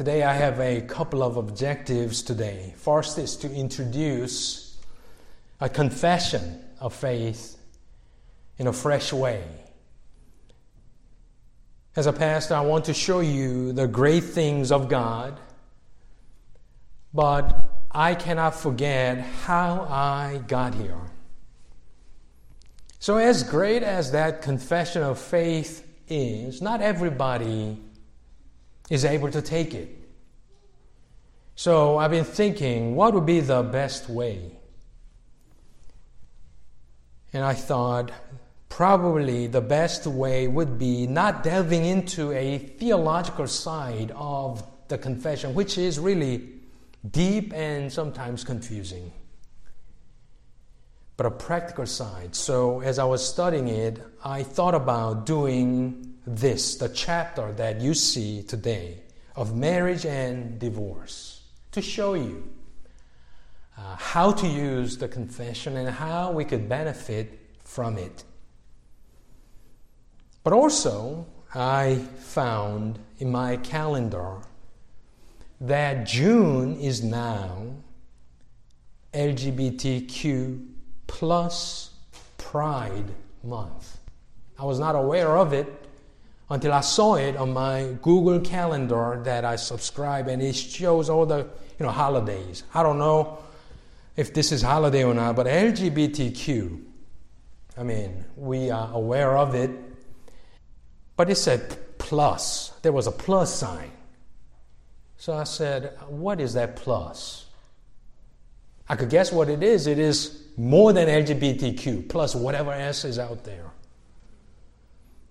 Today 0.00 0.22
I 0.22 0.32
have 0.32 0.58
a 0.60 0.80
couple 0.80 1.22
of 1.22 1.36
objectives 1.36 2.22
today. 2.22 2.72
First 2.78 3.18
is 3.18 3.36
to 3.36 3.52
introduce 3.52 4.78
a 5.60 5.68
confession 5.68 6.64
of 6.80 6.94
faith 6.94 7.58
in 8.56 8.66
a 8.66 8.72
fresh 8.72 9.12
way. 9.12 9.44
As 11.96 12.06
a 12.06 12.14
pastor, 12.14 12.54
I 12.54 12.62
want 12.62 12.86
to 12.86 12.94
show 12.94 13.20
you 13.20 13.74
the 13.74 13.86
great 13.86 14.24
things 14.24 14.72
of 14.72 14.88
God, 14.88 15.38
but 17.12 17.54
I 17.90 18.14
cannot 18.14 18.54
forget 18.54 19.18
how 19.18 19.82
I 19.82 20.40
got 20.48 20.74
here. 20.74 21.10
So, 23.00 23.18
as 23.18 23.42
great 23.42 23.82
as 23.82 24.12
that 24.12 24.40
confession 24.40 25.02
of 25.02 25.18
faith 25.18 25.86
is, 26.08 26.62
not 26.62 26.80
everybody 26.80 27.76
is 28.90 29.04
able 29.04 29.30
to 29.30 29.40
take 29.40 29.72
it. 29.72 29.96
So 31.54 31.96
I've 31.98 32.10
been 32.10 32.24
thinking, 32.24 32.96
what 32.96 33.14
would 33.14 33.26
be 33.26 33.40
the 33.40 33.62
best 33.62 34.08
way? 34.08 34.52
And 37.32 37.44
I 37.44 37.54
thought, 37.54 38.10
probably 38.68 39.46
the 39.46 39.60
best 39.60 40.06
way 40.06 40.48
would 40.48 40.78
be 40.78 41.06
not 41.06 41.42
delving 41.42 41.84
into 41.84 42.32
a 42.32 42.58
theological 42.58 43.46
side 43.46 44.12
of 44.16 44.64
the 44.88 44.98
confession, 44.98 45.54
which 45.54 45.78
is 45.78 45.98
really 45.98 46.48
deep 47.08 47.52
and 47.54 47.92
sometimes 47.92 48.42
confusing, 48.42 49.12
but 51.16 51.26
a 51.26 51.30
practical 51.30 51.86
side. 51.86 52.34
So 52.34 52.80
as 52.80 52.98
I 52.98 53.04
was 53.04 53.26
studying 53.26 53.68
it, 53.68 54.02
I 54.24 54.42
thought 54.42 54.74
about 54.74 55.26
doing 55.26 56.09
this, 56.26 56.76
the 56.76 56.88
chapter 56.88 57.52
that 57.52 57.80
you 57.80 57.94
see 57.94 58.42
today 58.42 59.02
of 59.36 59.56
marriage 59.56 60.04
and 60.04 60.58
divorce, 60.58 61.42
to 61.72 61.80
show 61.80 62.14
you 62.14 62.48
uh, 63.78 63.96
how 63.96 64.32
to 64.32 64.46
use 64.46 64.98
the 64.98 65.08
confession 65.08 65.76
and 65.76 65.88
how 65.88 66.32
we 66.32 66.44
could 66.44 66.68
benefit 66.68 67.38
from 67.64 67.96
it. 67.96 68.24
But 70.42 70.52
also, 70.52 71.26
I 71.54 71.96
found 72.18 72.98
in 73.18 73.30
my 73.30 73.56
calendar 73.56 74.40
that 75.60 76.06
June 76.06 76.76
is 76.80 77.02
now 77.02 77.74
LGBTQ 79.12 80.66
plus 81.06 81.90
Pride 82.38 83.10
Month. 83.42 83.98
I 84.58 84.64
was 84.64 84.78
not 84.78 84.94
aware 84.94 85.36
of 85.36 85.52
it 85.52 85.79
until 86.50 86.72
I 86.72 86.80
saw 86.80 87.14
it 87.14 87.36
on 87.36 87.52
my 87.52 87.96
Google 88.02 88.40
Calendar 88.40 89.20
that 89.24 89.44
I 89.44 89.56
subscribe, 89.56 90.26
and 90.26 90.42
it 90.42 90.54
shows 90.54 91.08
all 91.08 91.24
the 91.24 91.46
you 91.78 91.86
know 91.86 91.90
holidays. 91.90 92.64
I 92.74 92.82
don't 92.82 92.98
know 92.98 93.38
if 94.16 94.34
this 94.34 94.50
is 94.50 94.60
holiday 94.60 95.04
or 95.04 95.14
not, 95.14 95.36
but 95.36 95.46
LGBTQ. 95.46 96.82
I 97.78 97.82
mean, 97.84 98.24
we 98.36 98.70
are 98.70 98.90
aware 98.92 99.38
of 99.38 99.54
it, 99.54 99.70
but 101.16 101.30
it 101.30 101.36
said 101.36 101.98
plus. 101.98 102.70
There 102.82 102.92
was 102.92 103.06
a 103.06 103.12
plus 103.12 103.54
sign. 103.54 103.92
So 105.16 105.34
I 105.34 105.44
said, 105.44 105.96
"What 106.08 106.40
is 106.40 106.54
that 106.54 106.76
plus?" 106.76 107.46
I 108.88 108.96
could 108.96 109.08
guess 109.08 109.30
what 109.30 109.48
it 109.48 109.62
is. 109.62 109.86
It 109.86 110.00
is 110.00 110.42
more 110.56 110.92
than 110.92 111.08
LGBTQ 111.08 112.08
plus 112.08 112.34
whatever 112.34 112.72
else 112.72 113.04
is 113.04 113.20
out 113.20 113.44
there. 113.44 113.69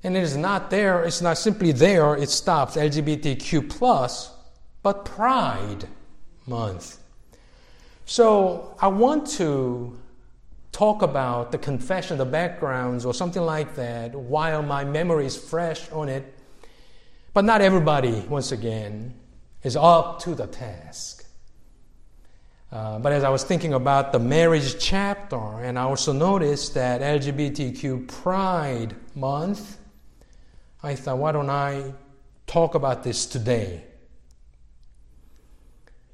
And 0.03 0.16
it 0.16 0.23
is 0.23 0.38
not 0.38 0.69
there, 0.69 1.03
it's 1.03 1.22
not 1.22 1.38
simply 1.38 1.72
there, 1.72 2.16
it 2.16 2.30
stops 2.30 2.78
LGBTQ 2.78 3.69
plus, 3.69 4.31
but 4.81 5.03
Pride 5.03 5.88
Month. 6.47 6.97
So 8.06 8.75
I 8.81 8.88
want 8.88 9.28
to 9.31 10.00
talk 10.72 11.02
about 11.02 11.52
the 11.52 11.58
confession, 11.58 12.17
the 12.17 12.25
backgrounds, 12.25 13.06
or 13.06 13.13
something 13.13 13.41
like 13.41 13.75
that 13.75 14.16
while 14.16 14.63
my 14.63 14.85
memory 14.85 15.25
is 15.25 15.35
fresh 15.35 15.91
on 15.91 16.07
it. 16.07 16.34
But 17.34 17.44
not 17.45 17.62
everybody, 17.62 18.22
once 18.29 18.51
again, 18.51 19.13
is 19.63 19.75
up 19.75 20.19
to 20.22 20.34
the 20.34 20.47
task. 20.47 21.25
Uh, 22.72 23.00
but 23.00 23.12
as 23.12 23.24
I 23.24 23.29
was 23.29 23.44
thinking 23.44 23.74
about 23.74 24.12
the 24.12 24.19
marriage 24.19 24.79
chapter, 24.79 25.59
and 25.62 25.78
I 25.78 25.84
also 25.84 26.13
noticed 26.13 26.75
that 26.75 27.01
LGBTQ 27.01 28.07
Pride 28.07 28.95
Month 29.16 29.78
I 30.81 30.95
thought, 30.95 31.17
why 31.17 31.31
don't 31.31 31.50
I 31.50 31.94
talk 32.47 32.75
about 32.75 33.03
this 33.03 33.25
today? 33.25 33.84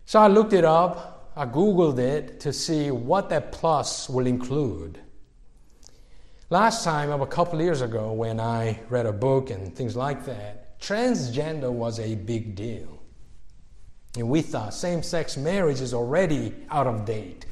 So 0.06 0.20
I 0.20 0.28
looked 0.28 0.54
it 0.54 0.66
up, 0.66 1.32
I 1.36 1.46
Googled 1.46 2.00
it 2.00 2.40
to 2.42 2.54
see 2.54 2.92
what 2.92 3.30
that 3.30 3.52
plus 3.52 4.10
will 4.10 4.28
include. 4.28 5.00
Last 6.50 6.84
time, 6.84 7.12
a 7.12 7.28
couple 7.28 7.62
years 7.62 7.82
ago, 7.82 8.12
when 8.14 8.40
I 8.40 8.80
read 8.90 9.06
a 9.06 9.12
book 9.12 9.50
and 9.50 9.76
things 9.76 9.96
like 9.96 10.26
that, 10.26 10.80
transgender 10.80 11.72
was 11.72 12.00
a 12.00 12.16
big 12.16 12.56
deal. 12.56 13.02
And 14.16 14.30
we 14.30 14.42
thought 14.42 14.74
same 14.74 15.04
sex 15.04 15.38
marriage 15.38 15.82
is 15.82 15.94
already 15.94 16.54
out 16.70 16.88
of 16.88 17.06
date. 17.06 17.46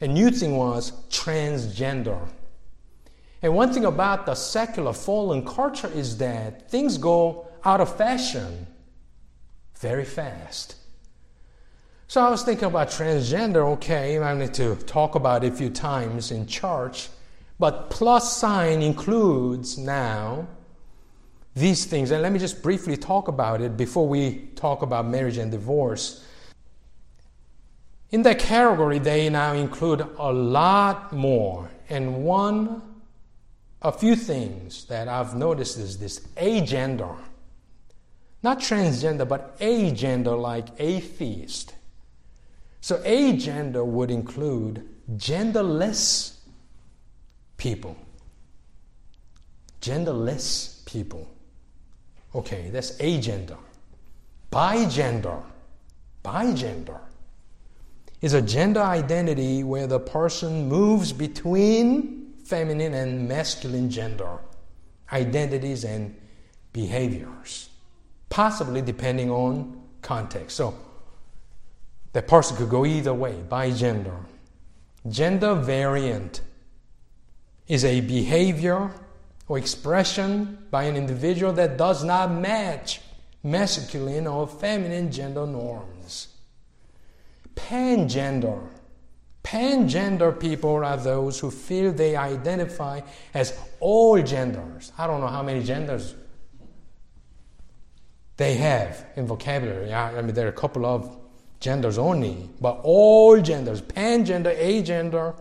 A 0.00 0.08
new 0.08 0.30
thing 0.30 0.56
was 0.56 0.92
transgender. 1.10 2.28
And 3.42 3.54
one 3.54 3.72
thing 3.72 3.84
about 3.84 4.26
the 4.26 4.34
secular 4.34 4.92
fallen 4.92 5.44
culture 5.44 5.90
is 5.94 6.18
that 6.18 6.70
things 6.70 6.98
go 6.98 7.46
out 7.64 7.80
of 7.80 7.96
fashion 7.96 8.66
very 9.76 10.04
fast. 10.04 10.74
So 12.08 12.22
I 12.22 12.30
was 12.30 12.42
thinking 12.42 12.64
about 12.64 12.88
transgender, 12.88 13.64
okay, 13.74 14.18
I 14.18 14.34
need 14.34 14.54
to 14.54 14.76
talk 14.76 15.14
about 15.14 15.44
it 15.44 15.52
a 15.52 15.56
few 15.56 15.70
times 15.70 16.30
in 16.30 16.46
church, 16.46 17.10
but 17.58 17.90
plus 17.90 18.36
sign 18.36 18.82
includes 18.82 19.76
now 19.76 20.48
these 21.54 21.84
things. 21.84 22.10
And 22.10 22.22
let 22.22 22.32
me 22.32 22.38
just 22.38 22.62
briefly 22.62 22.96
talk 22.96 23.28
about 23.28 23.60
it 23.60 23.76
before 23.76 24.08
we 24.08 24.48
talk 24.56 24.82
about 24.82 25.06
marriage 25.06 25.36
and 25.36 25.50
divorce. 25.50 26.24
In 28.10 28.22
that 28.22 28.38
category, 28.38 28.98
they 28.98 29.28
now 29.28 29.52
include 29.52 30.00
a 30.00 30.32
lot 30.32 31.12
more. 31.12 31.70
And 31.90 32.24
one 32.24 32.87
a 33.82 33.92
few 33.92 34.16
things 34.16 34.84
that 34.86 35.08
I've 35.08 35.34
noticed 35.34 35.78
is 35.78 35.98
this 35.98 36.20
agender. 36.36 37.16
Not 38.42 38.60
transgender, 38.60 39.28
but 39.28 39.58
agender 39.58 40.40
like 40.40 40.68
atheist. 40.78 41.74
So 42.80 42.98
agender 42.98 43.84
would 43.84 44.10
include 44.10 44.88
genderless 45.16 46.38
people. 47.56 47.96
Genderless 49.80 50.84
people. 50.86 51.28
Okay, 52.34 52.70
that's 52.70 52.92
agender. 52.98 53.58
Bigender. 54.50 55.42
Bigender 56.24 57.00
is 58.20 58.34
a 58.34 58.42
gender 58.42 58.80
identity 58.80 59.62
where 59.62 59.86
the 59.86 60.00
person 60.00 60.68
moves 60.68 61.12
between 61.12 62.17
feminine 62.48 62.94
and 62.94 63.28
masculine 63.28 63.90
gender 63.90 64.38
identities 65.12 65.84
and 65.84 66.16
behaviors, 66.72 67.68
possibly 68.30 68.80
depending 68.80 69.30
on 69.30 69.82
context. 70.02 70.56
So 70.56 70.74
the 72.12 72.22
person 72.22 72.56
could 72.56 72.70
go 72.70 72.86
either 72.86 73.12
way 73.12 73.42
by 73.48 73.70
gender. 73.70 74.16
Gender 75.08 75.54
variant 75.54 76.40
is 77.66 77.84
a 77.84 78.00
behavior 78.00 78.90
or 79.46 79.58
expression 79.58 80.66
by 80.70 80.84
an 80.84 80.96
individual 80.96 81.52
that 81.54 81.76
does 81.76 82.02
not 82.02 82.32
match 82.32 83.00
masculine 83.42 84.26
or 84.26 84.46
feminine 84.46 85.12
gender 85.12 85.46
norms. 85.46 86.28
Pangender 87.54 88.60
Pangender 89.42 90.38
people 90.38 90.84
are 90.84 90.96
those 90.96 91.38
who 91.38 91.50
feel 91.50 91.92
they 91.92 92.16
identify 92.16 93.00
as 93.32 93.58
all 93.80 94.20
genders. 94.22 94.92
I 94.98 95.06
don't 95.06 95.20
know 95.20 95.28
how 95.28 95.42
many 95.42 95.62
genders 95.62 96.14
they 98.36 98.54
have 98.54 99.06
in 99.16 99.26
vocabulary. 99.26 99.92
I 99.92 100.20
mean, 100.22 100.34
there 100.34 100.46
are 100.46 100.50
a 100.50 100.52
couple 100.52 100.86
of 100.86 101.16
genders 101.60 101.98
only, 101.98 102.48
but 102.60 102.80
all 102.82 103.40
genders 103.40 103.82
pangender, 103.82 104.56
agender, 104.56 105.34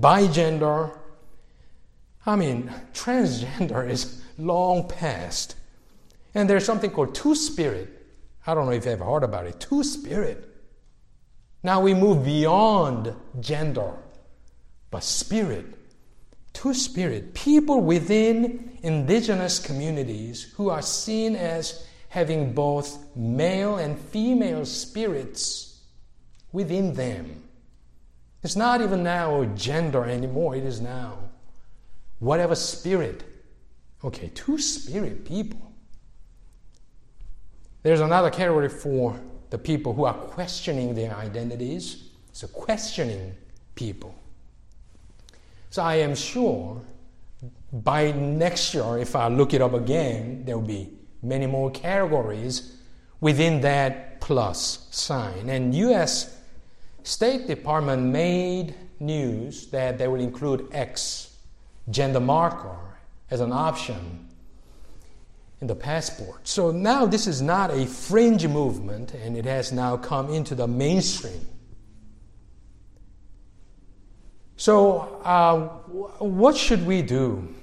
bigender. 0.00 0.96
I 2.26 2.36
mean, 2.36 2.72
transgender 2.92 3.88
is 3.90 4.22
long 4.38 4.88
past. 4.88 5.56
And 6.34 6.48
there's 6.48 6.64
something 6.64 6.90
called 6.90 7.14
two 7.14 7.34
spirit. 7.34 8.06
I 8.46 8.54
don't 8.54 8.66
know 8.66 8.72
if 8.72 8.84
you've 8.84 9.00
ever 9.00 9.04
heard 9.04 9.22
about 9.22 9.46
it. 9.46 9.60
Two 9.60 9.84
spirit. 9.84 10.51
Now 11.62 11.80
we 11.80 11.94
move 11.94 12.24
beyond 12.24 13.14
gender, 13.40 13.92
but 14.90 15.04
spirit. 15.04 15.66
Two 16.52 16.74
spirit. 16.74 17.34
People 17.34 17.80
within 17.80 18.78
indigenous 18.82 19.58
communities 19.58 20.52
who 20.56 20.68
are 20.68 20.82
seen 20.82 21.36
as 21.36 21.86
having 22.08 22.52
both 22.52 23.16
male 23.16 23.76
and 23.76 23.98
female 23.98 24.66
spirits 24.66 25.80
within 26.52 26.94
them. 26.94 27.42
It's 28.42 28.56
not 28.56 28.80
even 28.80 29.02
now 29.02 29.44
gender 29.54 30.04
anymore, 30.04 30.56
it 30.56 30.64
is 30.64 30.80
now 30.80 31.18
whatever 32.18 32.54
spirit. 32.54 33.22
Okay, 34.04 34.30
two 34.34 34.58
spirit 34.58 35.24
people. 35.24 35.72
There's 37.82 38.00
another 38.00 38.30
category 38.30 38.68
for 38.68 39.18
the 39.52 39.58
people 39.58 39.92
who 39.92 40.04
are 40.04 40.14
questioning 40.14 40.94
their 40.94 41.14
identities. 41.14 42.08
So, 42.32 42.46
questioning 42.48 43.34
people. 43.74 44.14
So, 45.68 45.82
I 45.82 45.96
am 45.96 46.14
sure 46.14 46.80
by 47.70 48.12
next 48.12 48.72
year, 48.72 48.96
if 48.96 49.14
I 49.14 49.28
look 49.28 49.52
it 49.52 49.60
up 49.60 49.74
again, 49.74 50.46
there 50.46 50.56
will 50.56 50.66
be 50.66 50.88
many 51.22 51.46
more 51.46 51.70
categories 51.70 52.78
within 53.20 53.60
that 53.60 54.22
plus 54.22 54.88
sign. 54.90 55.50
And 55.50 55.74
U.S. 55.74 56.34
State 57.02 57.46
Department 57.46 58.04
made 58.04 58.74
news 59.00 59.66
that 59.66 59.98
they 59.98 60.08
will 60.08 60.20
include 60.20 60.66
X 60.72 61.36
gender 61.90 62.20
marker 62.20 62.78
as 63.30 63.40
an 63.40 63.52
option 63.52 64.30
in 65.62 65.68
the 65.68 65.74
passport. 65.76 66.46
So 66.46 66.72
now 66.72 67.06
this 67.06 67.28
is 67.28 67.40
not 67.40 67.70
a 67.70 67.86
fringe 67.86 68.44
movement 68.48 69.14
and 69.14 69.36
it 69.36 69.44
has 69.44 69.70
now 69.70 69.96
come 69.96 70.28
into 70.28 70.56
the 70.56 70.66
mainstream. 70.66 71.46
So, 74.56 75.20
uh, 75.24 75.68
what 76.18 76.56
should 76.56 76.84
we 76.84 77.00
do? 77.02 77.54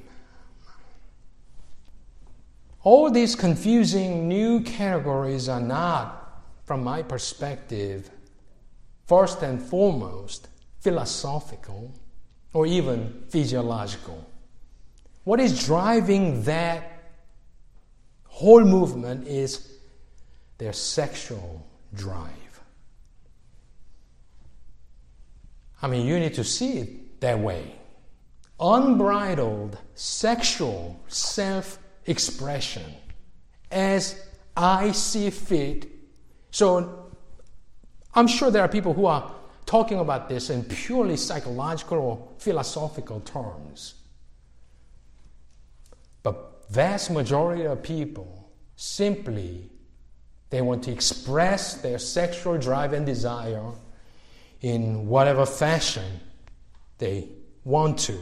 All 2.83 3.11
these 3.11 3.35
confusing 3.35 4.29
new 4.29 4.61
categories 4.61 5.49
are 5.49 5.61
not, 5.61 6.41
from 6.63 6.81
my 6.83 7.01
perspective, 7.01 8.09
first 9.07 9.43
and 9.43 9.61
foremost, 9.61 10.47
philosophical 10.79 11.93
or 12.53 12.65
even 12.65 13.25
physiological. 13.27 14.25
What 15.25 15.41
is 15.41 15.65
driving 15.65 16.43
that 16.43 16.98
whole 18.39 18.63
movement 18.63 19.27
is 19.27 19.69
their 20.59 20.71
sexual 20.71 21.67
drive. 21.93 22.61
I 25.81 25.87
mean, 25.87 26.07
you 26.07 26.17
need 26.17 26.35
to 26.35 26.45
see 26.45 26.79
it 26.79 27.19
that 27.19 27.37
way. 27.37 27.75
Unbridled 28.57 29.77
sexual 29.93 31.03
self 31.09 31.79
expression 32.05 32.85
as 33.71 34.15
I 34.55 34.93
see 34.93 35.29
fit. 35.31 35.87
So 36.51 37.11
I'm 38.15 38.27
sure 38.27 38.51
there 38.51 38.61
are 38.61 38.69
people 38.69 38.93
who 38.93 39.05
are 39.05 39.35
talking 39.65 39.99
about 39.99 40.29
this 40.29 40.49
in 40.49 40.63
purely 40.63 41.17
psychological 41.17 41.97
or 41.97 42.27
philosophical 42.37 43.19
terms. 43.19 43.95
Vast 46.69 47.11
majority 47.11 47.63
of 47.63 47.81
people 47.81 48.51
simply 48.75 49.69
they 50.49 50.61
want 50.61 50.83
to 50.83 50.91
express 50.91 51.75
their 51.75 51.99
sexual 51.99 52.57
drive 52.57 52.93
and 52.93 53.05
desire 53.05 53.71
in 54.61 55.07
whatever 55.07 55.45
fashion 55.45 56.19
they 56.97 57.29
want 57.63 57.99
to. 57.99 58.17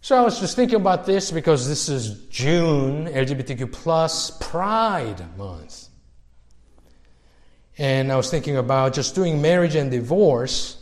So 0.00 0.16
I 0.16 0.22
was 0.22 0.38
just 0.38 0.54
thinking 0.54 0.76
about 0.76 1.04
this 1.04 1.32
because 1.32 1.68
this 1.68 1.88
is 1.88 2.26
June, 2.28 3.06
LGBTQ 3.06 3.72
plus 3.72 4.30
Pride 4.38 5.36
Month. 5.36 5.88
And 7.78 8.12
I 8.12 8.16
was 8.16 8.30
thinking 8.30 8.56
about 8.56 8.94
just 8.94 9.14
doing 9.14 9.42
marriage 9.42 9.74
and 9.74 9.90
divorce. 9.90 10.80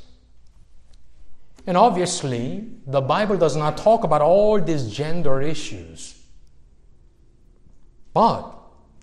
And 1.67 1.77
obviously, 1.77 2.69
the 2.87 3.01
Bible 3.01 3.37
does 3.37 3.57
not 3.57 3.79
talk 3.79 4.05
about 4.05 4.21
all 4.21 4.61
these 4.61 4.91
gender 4.91 5.41
issues. 5.41 6.21
But 8.13 8.53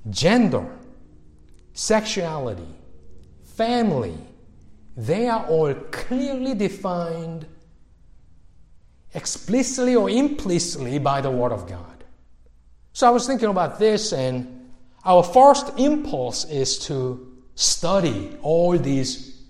gender, 0.09 0.67
sexuality, 1.73 2.67
family, 3.43 4.17
they 4.95 5.27
are 5.27 5.45
all 5.47 5.73
clearly 5.73 6.53
defined 6.53 7.45
explicitly 9.13 9.95
or 9.95 10.09
implicitly 10.09 10.99
by 10.99 11.21
the 11.21 11.31
Word 11.31 11.51
of 11.51 11.67
God. 11.67 12.03
So 12.93 13.07
I 13.07 13.09
was 13.09 13.25
thinking 13.25 13.49
about 13.49 13.79
this, 13.79 14.13
and 14.13 14.69
our 15.03 15.23
first 15.23 15.77
impulse 15.79 16.45
is 16.45 16.77
to 16.87 17.41
study 17.55 18.37
all 18.41 18.77
these 18.77 19.40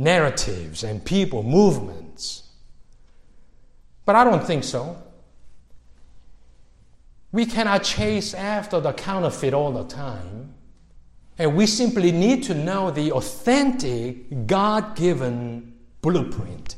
narratives 0.00 0.82
and 0.82 1.04
people, 1.04 1.42
movements. 1.42 2.44
But 4.06 4.16
I 4.16 4.24
don't 4.24 4.44
think 4.44 4.64
so. 4.64 5.00
We 7.32 7.46
cannot 7.46 7.84
chase 7.84 8.34
after 8.34 8.80
the 8.80 8.92
counterfeit 8.92 9.54
all 9.54 9.72
the 9.72 9.84
time. 9.84 10.54
And 11.38 11.54
we 11.54 11.66
simply 11.66 12.12
need 12.12 12.42
to 12.44 12.54
know 12.54 12.90
the 12.90 13.12
authentic, 13.12 14.46
God 14.46 14.96
given 14.96 15.74
blueprint. 16.02 16.76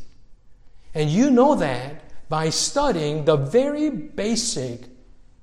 And 0.95 1.09
you 1.09 1.31
know 1.31 1.55
that 1.55 2.29
by 2.29 2.51
studying 2.51 3.25
the 3.25 3.37
very 3.37 3.89
basic 3.91 4.83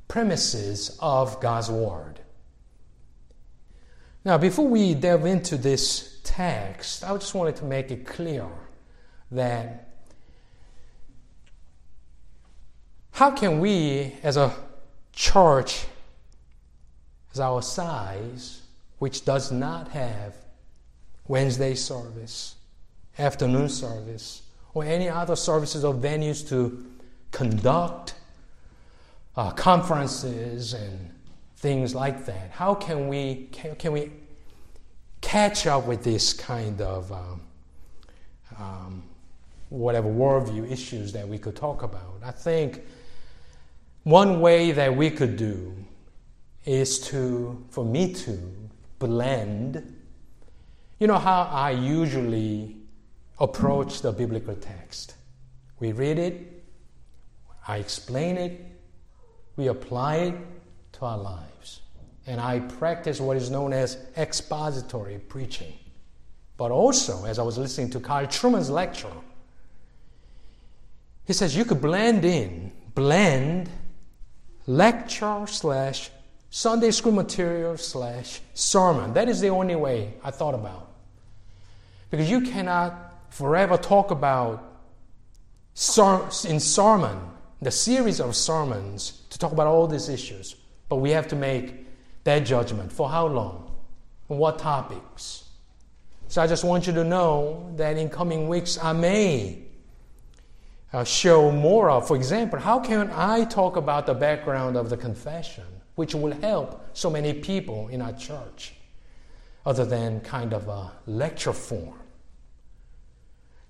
premises 0.08 0.98
of 1.02 1.40
God's 1.40 1.70
Word. 1.70 2.20
Now, 4.26 4.38
before 4.38 4.68
we 4.68 4.94
delve 4.96 5.26
into 5.26 5.58
this 5.58 6.09
text, 6.24 7.04
I 7.04 7.14
just 7.14 7.34
wanted 7.34 7.56
to 7.58 7.66
make 7.66 7.92
it 7.92 8.06
clear 8.06 8.48
that 9.32 9.90
how 13.12 13.32
can 13.32 13.60
we, 13.60 14.16
as 14.24 14.38
a 14.38 14.54
church, 15.12 15.86
as 17.34 17.40
our 17.40 17.62
size, 17.62 18.62
which 19.00 19.26
does 19.26 19.52
not 19.52 19.90
have 19.90 20.36
Wednesday 21.28 21.76
service, 21.76 22.56
afternoon 23.18 23.70
service, 23.70 24.44
or 24.74 24.84
any 24.84 25.10
other 25.10 25.36
services 25.36 25.84
or 25.84 25.94
venues 25.94 26.48
to 26.50 26.86
conduct 27.32 28.16
uh, 29.36 29.52
conferences 29.52 30.74
and 30.74 31.12
things 31.58 31.94
like 31.94 32.26
that. 32.26 32.52
How 32.52 32.74
can 32.74 33.08
we, 33.10 33.48
can, 33.52 33.76
can 33.76 33.92
we 33.92 34.12
catch 35.22 35.68
up 35.68 35.86
with 35.86 36.04
this 36.04 36.34
kind 36.34 36.82
of 36.82 37.12
um, 37.12 37.42
um, 38.58 39.04
whatever 39.70 40.08
worldview 40.08 40.70
issues 40.72 41.14
that 41.14 41.28
we 41.28 41.38
could 41.38 41.56
talk 41.56 41.84
about? 41.84 42.22
I 42.24 42.32
think 42.32 42.84
one 44.04 44.42
way 44.42 44.72
that 44.72 44.96
we 44.96 45.10
could 45.10 45.38
do 45.38 45.76
is 46.66 47.00
to, 47.00 47.64
for 47.70 47.86
me 47.86 48.14
to 48.14 48.38
blend. 49.00 49.96
You 51.00 51.08
know 51.08 51.18
how 51.18 51.44
I 51.44 51.72
usually 51.72 52.76
approach 53.40 54.02
the 54.02 54.12
biblical 54.12 54.56
text? 54.56 55.16
We 55.80 55.94
read 55.94 56.20
it, 56.20 56.64
I 57.68 57.78
explain 57.78 58.38
it, 58.38 58.60
we 59.56 59.68
apply 59.68 60.16
it 60.16 60.36
to 60.94 61.06
our 61.06 61.18
lives. 61.18 61.49
And 62.30 62.40
I 62.40 62.60
practice 62.60 63.20
what 63.20 63.38
is 63.38 63.50
known 63.50 63.74
as 63.74 63.98
expository 64.16 65.18
preaching. 65.18 65.74
But 66.58 66.70
also, 66.70 67.26
as 67.26 67.40
I 67.40 67.42
was 67.42 67.58
listening 67.58 67.90
to 67.90 68.00
Carl 68.00 68.28
Trueman's 68.28 68.70
lecture, 68.70 69.12
he 71.26 71.34
says 71.34 71.58
you 71.58 71.66
could 71.66 71.82
blend 71.82 72.24
in, 72.26 72.72
blend 72.94 73.72
lecture 74.68 75.46
slash 75.48 76.12
Sunday 76.52 76.92
school 76.92 77.14
material 77.14 77.78
slash 77.78 78.42
sermon. 78.54 79.14
That 79.14 79.28
is 79.28 79.42
the 79.42 79.50
only 79.50 79.76
way 79.76 80.14
I 80.24 80.30
thought 80.30 80.54
about. 80.54 80.88
Because 82.12 82.30
you 82.30 82.42
cannot 82.42 82.94
forever 83.32 83.76
talk 83.76 84.12
about 84.12 84.64
in 86.48 86.60
sermon, 86.60 87.20
the 87.60 87.72
series 87.72 88.20
of 88.20 88.36
sermons, 88.36 89.24
to 89.32 89.40
talk 89.40 89.52
about 89.52 89.66
all 89.66 89.88
these 89.88 90.10
issues. 90.10 90.56
But 90.90 90.98
we 90.98 91.10
have 91.10 91.28
to 91.30 91.36
make 91.36 91.89
that 92.30 92.46
judgment. 92.46 92.92
For 92.92 93.10
how 93.10 93.28
long? 93.28 93.76
What 94.28 94.60
topics? 94.60 95.46
So 96.28 96.42
I 96.42 96.48
just 96.48 96.64
want 96.64 96.86
you 96.86 96.94
to 96.94 97.04
know 97.04 97.74
that 97.76 97.98
in 97.98 98.10
coming 98.10 98.48
weeks 98.48 98.78
I 98.82 98.94
may 98.94 99.64
uh, 100.94 101.04
show 101.04 101.52
more 101.52 101.90
of, 101.90 102.08
for 102.08 102.16
example, 102.16 102.60
how 102.60 102.80
can 102.80 103.10
I 103.12 103.46
talk 103.46 103.76
about 103.76 104.06
the 104.06 104.14
background 104.14 104.78
of 104.78 104.90
the 104.90 104.98
confession, 104.98 105.66
which 105.96 106.14
will 106.14 106.34
help 106.34 106.86
so 106.94 107.10
many 107.10 107.34
people 107.34 107.88
in 107.90 108.02
our 108.02 108.14
church, 108.14 108.74
other 109.66 109.86
than 109.86 110.22
kind 110.22 110.54
of 110.54 110.68
a 110.68 110.92
lecture 111.06 111.54
form. 111.54 112.00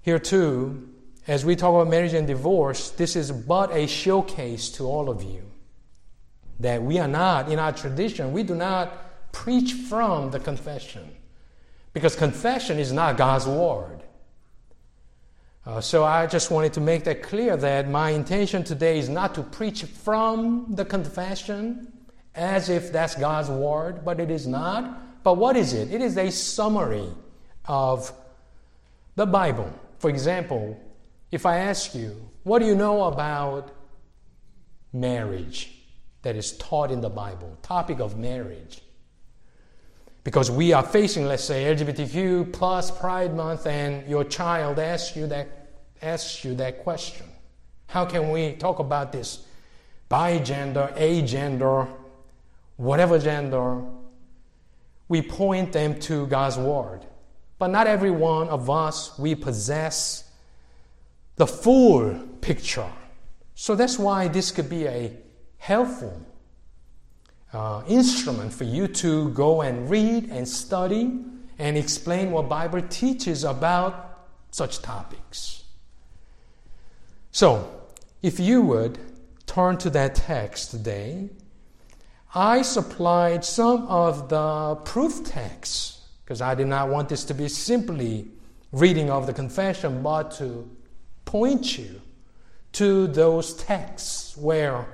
Here, 0.01 0.19
too, 0.19 0.89
as 1.27 1.45
we 1.45 1.55
talk 1.55 1.73
about 1.73 1.89
marriage 1.89 2.13
and 2.13 2.27
divorce, 2.27 2.91
this 2.91 3.15
is 3.15 3.31
but 3.31 3.71
a 3.71 3.87
showcase 3.87 4.69
to 4.71 4.83
all 4.83 5.09
of 5.09 5.23
you 5.23 5.49
that 6.59 6.81
we 6.81 6.99
are 6.99 7.07
not, 7.07 7.51
in 7.51 7.59
our 7.59 7.71
tradition, 7.71 8.31
we 8.31 8.43
do 8.43 8.55
not 8.55 9.31
preach 9.31 9.73
from 9.73 10.31
the 10.31 10.39
confession. 10.39 11.09
Because 11.93 12.15
confession 12.15 12.79
is 12.79 12.91
not 12.91 13.17
God's 13.17 13.47
word. 13.47 14.03
Uh, 15.65 15.81
so 15.81 16.03
I 16.03 16.25
just 16.27 16.51
wanted 16.51 16.73
to 16.73 16.81
make 16.81 17.03
that 17.03 17.21
clear 17.21 17.55
that 17.57 17.89
my 17.89 18.11
intention 18.11 18.63
today 18.63 18.99
is 18.99 19.09
not 19.09 19.35
to 19.35 19.43
preach 19.43 19.83
from 19.83 20.65
the 20.69 20.85
confession 20.85 21.91
as 22.35 22.69
if 22.69 22.91
that's 22.91 23.15
God's 23.15 23.49
word, 23.49 24.03
but 24.03 24.19
it 24.19 24.31
is 24.31 24.47
not. 24.47 25.23
But 25.23 25.35
what 25.35 25.55
is 25.57 25.73
it? 25.73 25.93
It 25.93 26.01
is 26.01 26.17
a 26.17 26.31
summary 26.31 27.09
of 27.65 28.11
the 29.15 29.25
Bible. 29.25 29.71
For 29.99 30.09
example, 30.09 30.79
if 31.31 31.45
I 31.45 31.57
ask 31.57 31.93
you, 31.93 32.29
what 32.43 32.59
do 32.59 32.65
you 32.65 32.75
know 32.75 33.03
about 33.03 33.75
marriage 34.93 35.78
that 36.21 36.35
is 36.35 36.57
taught 36.57 36.91
in 36.91 37.01
the 37.01 37.09
Bible? 37.09 37.57
Topic 37.61 37.99
of 37.99 38.17
marriage. 38.17 38.81
Because 40.23 40.51
we 40.51 40.73
are 40.73 40.83
facing, 40.83 41.25
let's 41.25 41.43
say, 41.43 41.63
LGBTQ 41.63 42.51
plus 42.53 42.91
Pride 42.91 43.35
Month, 43.35 43.65
and 43.67 44.07
your 44.07 44.23
child 44.23 44.77
asks 44.79 45.15
you 45.15 45.27
that 45.27 45.47
asks 46.01 46.43
you 46.45 46.55
that 46.55 46.83
question. 46.83 47.25
How 47.87 48.05
can 48.05 48.29
we 48.31 48.53
talk 48.53 48.79
about 48.79 49.11
this 49.11 49.45
bi-gender, 50.07 50.93
agender, 50.95 51.87
whatever 52.77 53.17
gender? 53.17 53.81
We 55.07 55.21
point 55.21 55.73
them 55.73 55.99
to 56.01 56.27
God's 56.27 56.57
word. 56.57 57.05
But 57.57 57.67
not 57.67 57.87
every 57.87 58.11
one 58.11 58.47
of 58.49 58.69
us 58.69 59.17
we 59.17 59.35
possess 59.35 60.23
the 61.35 61.47
full 61.47 62.19
picture. 62.41 62.89
So 63.55 63.75
that's 63.75 63.97
why 63.97 64.27
this 64.27 64.51
could 64.51 64.69
be 64.69 64.85
a 64.85 65.17
helpful 65.59 66.25
uh, 67.53 67.83
instrument 67.87 68.51
for 68.53 68.63
you 68.63 68.87
to 68.87 69.29
go 69.29 69.61
and 69.61 69.89
read 69.89 70.29
and 70.29 70.47
study 70.47 71.19
and 71.57 71.77
explain 71.77 72.31
what 72.31 72.49
Bible 72.49 72.81
teaches 72.89 73.43
about 73.43 74.27
such 74.51 74.81
topics. 74.81 75.63
So, 77.31 77.81
if 78.21 78.39
you 78.39 78.61
would 78.63 78.97
turn 79.45 79.77
to 79.77 79.89
that 79.91 80.15
text 80.15 80.71
today, 80.71 81.29
I 82.33 82.61
supplied 82.61 83.43
some 83.43 83.87
of 83.87 84.29
the 84.29 84.75
proof 84.85 85.23
texts 85.23 86.01
because 86.23 86.41
I 86.41 86.53
did 86.55 86.67
not 86.67 86.89
want 86.89 87.09
this 87.09 87.25
to 87.25 87.33
be 87.33 87.47
simply 87.47 88.27
reading 88.71 89.09
of 89.09 89.25
the 89.25 89.33
confession, 89.33 90.03
but 90.03 90.31
to 90.31 90.69
point 91.25 91.77
you 91.77 92.01
to 92.73 93.07
those 93.07 93.55
texts 93.55 94.37
where 94.37 94.87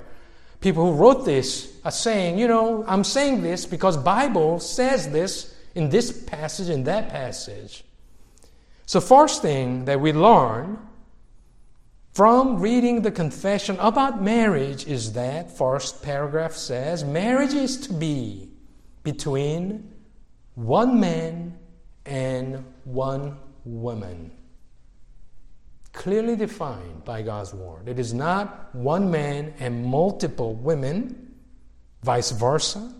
people 0.66 0.90
who 0.90 0.98
wrote 0.98 1.24
this 1.24 1.78
are 1.84 1.92
saying, 1.92 2.36
you 2.40 2.48
know, 2.48 2.84
I'm 2.88 3.04
saying 3.04 3.40
this 3.40 3.64
because 3.66 3.96
Bible 3.96 4.58
says 4.58 5.08
this 5.12 5.54
in 5.76 5.90
this 5.90 6.10
passage 6.10 6.68
in 6.68 6.82
that 6.84 7.08
passage. 7.08 7.84
So 8.84 9.00
first 9.00 9.42
thing 9.42 9.84
that 9.84 10.00
we 10.00 10.12
learn 10.12 10.76
from 12.14 12.58
reading 12.58 13.02
the 13.02 13.12
confession 13.12 13.76
about 13.78 14.20
marriage 14.20 14.88
is 14.88 15.12
that 15.12 15.56
first 15.56 16.02
paragraph 16.02 16.54
says 16.54 17.04
marriage 17.04 17.54
is 17.54 17.76
to 17.86 17.92
be 17.92 18.50
between 19.04 19.94
one 20.56 20.98
man 20.98 21.56
and 22.04 22.64
one 22.82 23.38
woman 23.64 24.32
clearly 25.96 26.36
defined 26.36 27.04
by 27.04 27.22
God's 27.22 27.52
word. 27.52 27.88
It 27.88 27.98
is 27.98 28.14
not 28.14 28.72
one 28.74 29.10
man 29.10 29.54
and 29.58 29.84
multiple 29.84 30.54
women, 30.54 31.34
vice 32.02 32.30
versa, 32.30 32.94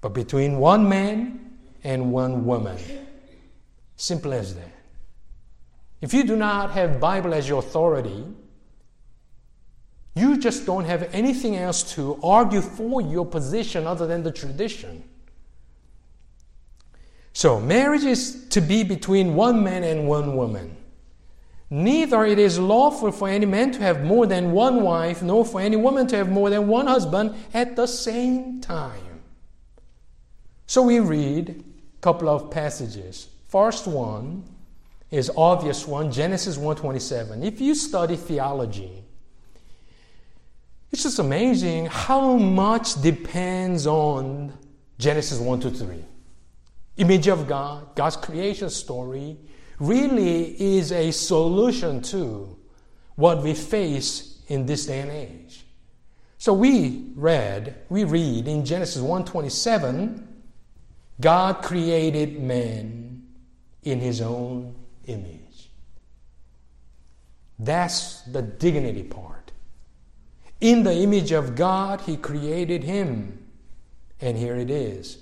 but 0.00 0.14
between 0.14 0.58
one 0.58 0.88
man 0.88 1.56
and 1.84 2.12
one 2.12 2.46
woman. 2.46 2.78
Simple 3.96 4.32
as 4.32 4.54
that. 4.54 4.72
If 6.00 6.14
you 6.14 6.22
do 6.22 6.36
not 6.36 6.70
have 6.70 7.00
Bible 7.00 7.34
as 7.34 7.48
your 7.48 7.58
authority, 7.58 8.24
you 10.14 10.38
just 10.38 10.64
don't 10.64 10.84
have 10.84 11.12
anything 11.12 11.56
else 11.56 11.94
to 11.94 12.18
argue 12.22 12.60
for 12.60 13.02
your 13.02 13.26
position 13.26 13.86
other 13.86 14.06
than 14.06 14.22
the 14.22 14.32
tradition. 14.32 15.02
So, 17.32 17.60
marriage 17.60 18.04
is 18.04 18.48
to 18.50 18.60
be 18.60 18.84
between 18.84 19.34
one 19.34 19.62
man 19.62 19.84
and 19.84 20.08
one 20.08 20.36
woman. 20.36 20.77
Neither 21.70 22.24
it 22.24 22.38
is 22.38 22.58
lawful 22.58 23.12
for 23.12 23.28
any 23.28 23.44
man 23.44 23.72
to 23.72 23.80
have 23.80 24.02
more 24.02 24.26
than 24.26 24.52
one 24.52 24.82
wife, 24.82 25.22
nor 25.22 25.44
for 25.44 25.60
any 25.60 25.76
woman 25.76 26.06
to 26.08 26.16
have 26.16 26.30
more 26.30 26.48
than 26.48 26.66
one 26.66 26.86
husband 26.86 27.34
at 27.52 27.76
the 27.76 27.86
same 27.86 28.60
time. 28.60 29.20
So 30.66 30.82
we 30.82 31.00
read 31.00 31.50
a 31.50 32.00
couple 32.00 32.28
of 32.28 32.50
passages. 32.50 33.28
First 33.48 33.86
one 33.86 34.44
is 35.10 35.30
obvious 35.36 35.86
one, 35.86 36.10
Genesis 36.10 36.56
1:27. 36.56 37.42
If 37.42 37.60
you 37.60 37.74
study 37.74 38.16
theology, 38.16 39.04
it's 40.90 41.02
just 41.02 41.18
amazing 41.18 41.86
how 41.86 42.36
much 42.36 43.00
depends 43.02 43.86
on 43.86 44.52
Genesis 44.98 45.38
1 45.38 45.60
to 45.60 45.70
3. 45.70 46.04
Image 46.96 47.28
of 47.28 47.46
God, 47.46 47.94
God's 47.94 48.16
creation 48.16 48.70
story, 48.70 49.36
really 49.78 50.60
is 50.60 50.92
a 50.92 51.10
solution 51.10 52.02
to 52.02 52.56
what 53.16 53.42
we 53.42 53.54
face 53.54 54.40
in 54.48 54.66
this 54.66 54.86
day 54.86 55.00
and 55.00 55.10
age. 55.10 55.64
So 56.38 56.52
we 56.52 57.12
read, 57.16 57.74
we 57.88 58.04
read 58.04 58.46
in 58.46 58.64
Genesis 58.64 59.02
1:27, 59.02 60.26
God 61.20 61.62
created 61.62 62.40
man 62.40 63.26
in 63.82 64.00
his 64.00 64.20
own 64.20 64.74
image. 65.06 65.70
That's 67.58 68.22
the 68.22 68.42
dignity 68.42 69.02
part. 69.02 69.50
In 70.60 70.84
the 70.84 70.94
image 70.94 71.32
of 71.32 71.56
God, 71.56 72.02
he 72.02 72.16
created 72.16 72.84
him. 72.84 73.46
And 74.20 74.36
here 74.36 74.56
it 74.56 74.70
is. 74.70 75.18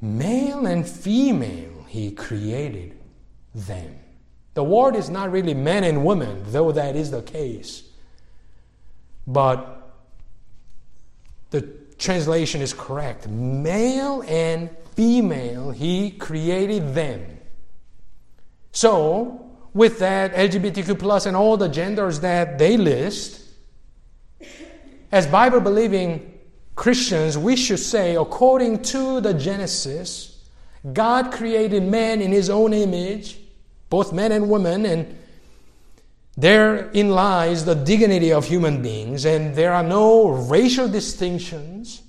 Male 0.00 0.66
and 0.66 0.88
female 0.88 1.69
he 1.90 2.12
created 2.12 2.96
them. 3.52 3.98
The 4.54 4.62
word 4.62 4.94
is 4.94 5.10
not 5.10 5.32
really 5.32 5.54
men 5.54 5.82
and 5.82 6.04
women, 6.04 6.44
though 6.46 6.70
that 6.70 6.94
is 6.94 7.10
the 7.10 7.20
case. 7.20 7.82
But 9.26 9.90
the 11.50 11.62
translation 11.98 12.60
is 12.62 12.72
correct. 12.72 13.26
Male 13.26 14.22
and 14.28 14.70
female, 14.94 15.72
He 15.72 16.12
created 16.12 16.94
them. 16.94 17.26
So, 18.70 19.50
with 19.74 19.98
that, 19.98 20.32
LGBTQ 20.34 20.96
plus 20.96 21.26
and 21.26 21.36
all 21.36 21.56
the 21.56 21.68
genders 21.68 22.20
that 22.20 22.56
they 22.56 22.76
list, 22.76 23.42
as 25.10 25.26
Bible 25.26 25.60
believing 25.60 26.38
Christians, 26.76 27.36
we 27.36 27.56
should 27.56 27.80
say, 27.80 28.14
according 28.14 28.82
to 28.94 29.20
the 29.20 29.34
Genesis, 29.34 30.29
God 30.92 31.32
created 31.32 31.82
man 31.82 32.22
in 32.22 32.32
his 32.32 32.48
own 32.48 32.72
image, 32.72 33.38
both 33.90 34.12
men 34.12 34.32
and 34.32 34.48
women, 34.48 34.86
and 34.86 35.18
therein 36.36 37.10
lies 37.10 37.64
the 37.64 37.74
dignity 37.74 38.32
of 38.32 38.46
human 38.46 38.80
beings, 38.80 39.24
and 39.26 39.54
there 39.54 39.72
are 39.72 39.82
no 39.82 40.28
racial 40.28 40.88
distinctions, 40.88 42.02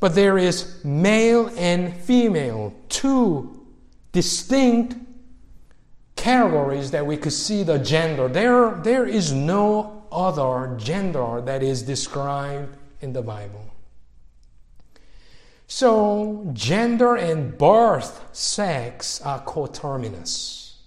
but 0.00 0.14
there 0.14 0.38
is 0.38 0.84
male 0.84 1.50
and 1.56 1.94
female, 1.94 2.74
two 2.88 3.66
distinct 4.12 4.96
categories 6.16 6.90
that 6.90 7.06
we 7.06 7.16
could 7.16 7.32
see 7.32 7.62
the 7.62 7.78
gender. 7.78 8.28
There, 8.28 8.72
there 8.82 9.06
is 9.06 9.32
no 9.32 10.04
other 10.10 10.76
gender 10.76 11.40
that 11.42 11.62
is 11.62 11.82
described 11.82 12.76
in 13.00 13.12
the 13.12 13.22
Bible. 13.22 13.64
So, 15.70 16.48
gender 16.54 17.14
and 17.14 17.56
birth 17.58 18.26
sex 18.32 19.20
are 19.20 19.40
coterminous. 19.40 20.78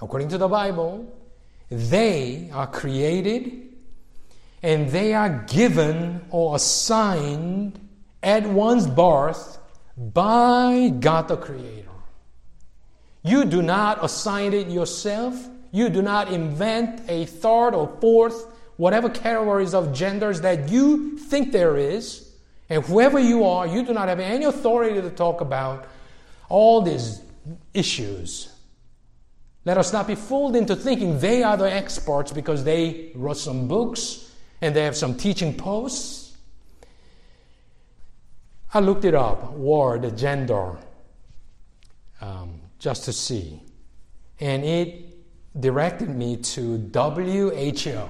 According 0.00 0.28
to 0.30 0.38
the 0.38 0.48
Bible, 0.48 1.16
they 1.70 2.50
are 2.52 2.66
created 2.66 3.68
and 4.60 4.90
they 4.90 5.14
are 5.14 5.44
given 5.46 6.26
or 6.30 6.56
assigned 6.56 7.78
at 8.24 8.44
one's 8.44 8.88
birth 8.88 9.58
by 9.96 10.92
God 10.98 11.28
the 11.28 11.36
Creator. 11.36 11.88
You 13.22 13.44
do 13.44 13.62
not 13.62 14.04
assign 14.04 14.52
it 14.52 14.66
yourself. 14.68 15.48
You 15.70 15.90
do 15.90 16.02
not 16.02 16.32
invent 16.32 17.02
a 17.08 17.26
third 17.26 17.70
or 17.72 17.96
fourth, 18.00 18.46
whatever 18.78 19.08
categories 19.08 19.74
of 19.74 19.92
genders 19.92 20.40
that 20.40 20.70
you 20.70 21.18
think 21.18 21.52
there 21.52 21.76
is. 21.76 22.25
And 22.68 22.84
whoever 22.84 23.18
you 23.18 23.44
are, 23.44 23.66
you 23.66 23.84
do 23.84 23.92
not 23.92 24.08
have 24.08 24.20
any 24.20 24.44
authority 24.44 25.00
to 25.00 25.10
talk 25.10 25.40
about 25.40 25.86
all 26.48 26.82
these 26.82 27.20
issues. 27.74 28.52
Let 29.64 29.78
us 29.78 29.92
not 29.92 30.06
be 30.06 30.14
fooled 30.14 30.56
into 30.56 30.76
thinking 30.76 31.18
they 31.18 31.42
are 31.42 31.56
the 31.56 31.72
experts 31.72 32.32
because 32.32 32.64
they 32.64 33.10
wrote 33.14 33.36
some 33.36 33.68
books 33.68 34.32
and 34.60 34.74
they 34.74 34.84
have 34.84 34.96
some 34.96 35.16
teaching 35.16 35.54
posts. 35.54 36.36
I 38.72 38.80
looked 38.80 39.04
it 39.04 39.14
up, 39.14 39.52
word, 39.52 40.16
gender, 40.16 40.76
um, 42.20 42.60
just 42.78 43.04
to 43.04 43.12
see. 43.12 43.60
And 44.38 44.64
it 44.64 45.16
directed 45.58 46.10
me 46.10 46.36
to 46.36 46.78
WHO. 46.92 48.08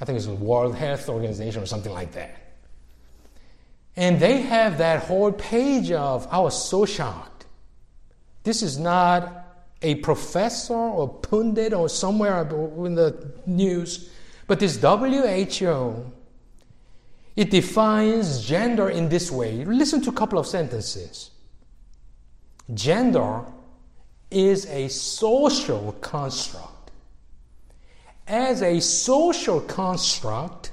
I 0.00 0.04
think 0.04 0.16
it's 0.16 0.26
the 0.26 0.34
World 0.34 0.74
Health 0.74 1.08
Organization 1.08 1.62
or 1.62 1.66
something 1.66 1.92
like 1.92 2.12
that. 2.12 2.40
And 3.96 4.18
they 4.18 4.42
have 4.42 4.78
that 4.78 5.04
whole 5.04 5.30
page 5.32 5.92
of, 5.92 6.26
I 6.30 6.40
was 6.40 6.68
so 6.68 6.84
shocked. 6.84 7.46
This 8.42 8.62
is 8.62 8.78
not 8.78 9.44
a 9.82 9.96
professor 9.96 10.74
or 10.74 11.08
pundit 11.08 11.72
or 11.72 11.88
somewhere 11.88 12.42
in 12.84 12.94
the 12.94 13.32
news, 13.46 14.10
but 14.46 14.58
this 14.58 14.80
WHO, 14.80 16.12
it 17.36 17.50
defines 17.50 18.44
gender 18.44 18.88
in 18.88 19.08
this 19.08 19.30
way. 19.30 19.64
Listen 19.64 20.00
to 20.02 20.10
a 20.10 20.12
couple 20.12 20.38
of 20.38 20.46
sentences. 20.46 21.30
Gender 22.72 23.44
is 24.30 24.66
a 24.66 24.88
social 24.88 25.92
construct. 26.00 26.73
As 28.26 28.62
a 28.62 28.80
social 28.80 29.60
construct, 29.60 30.72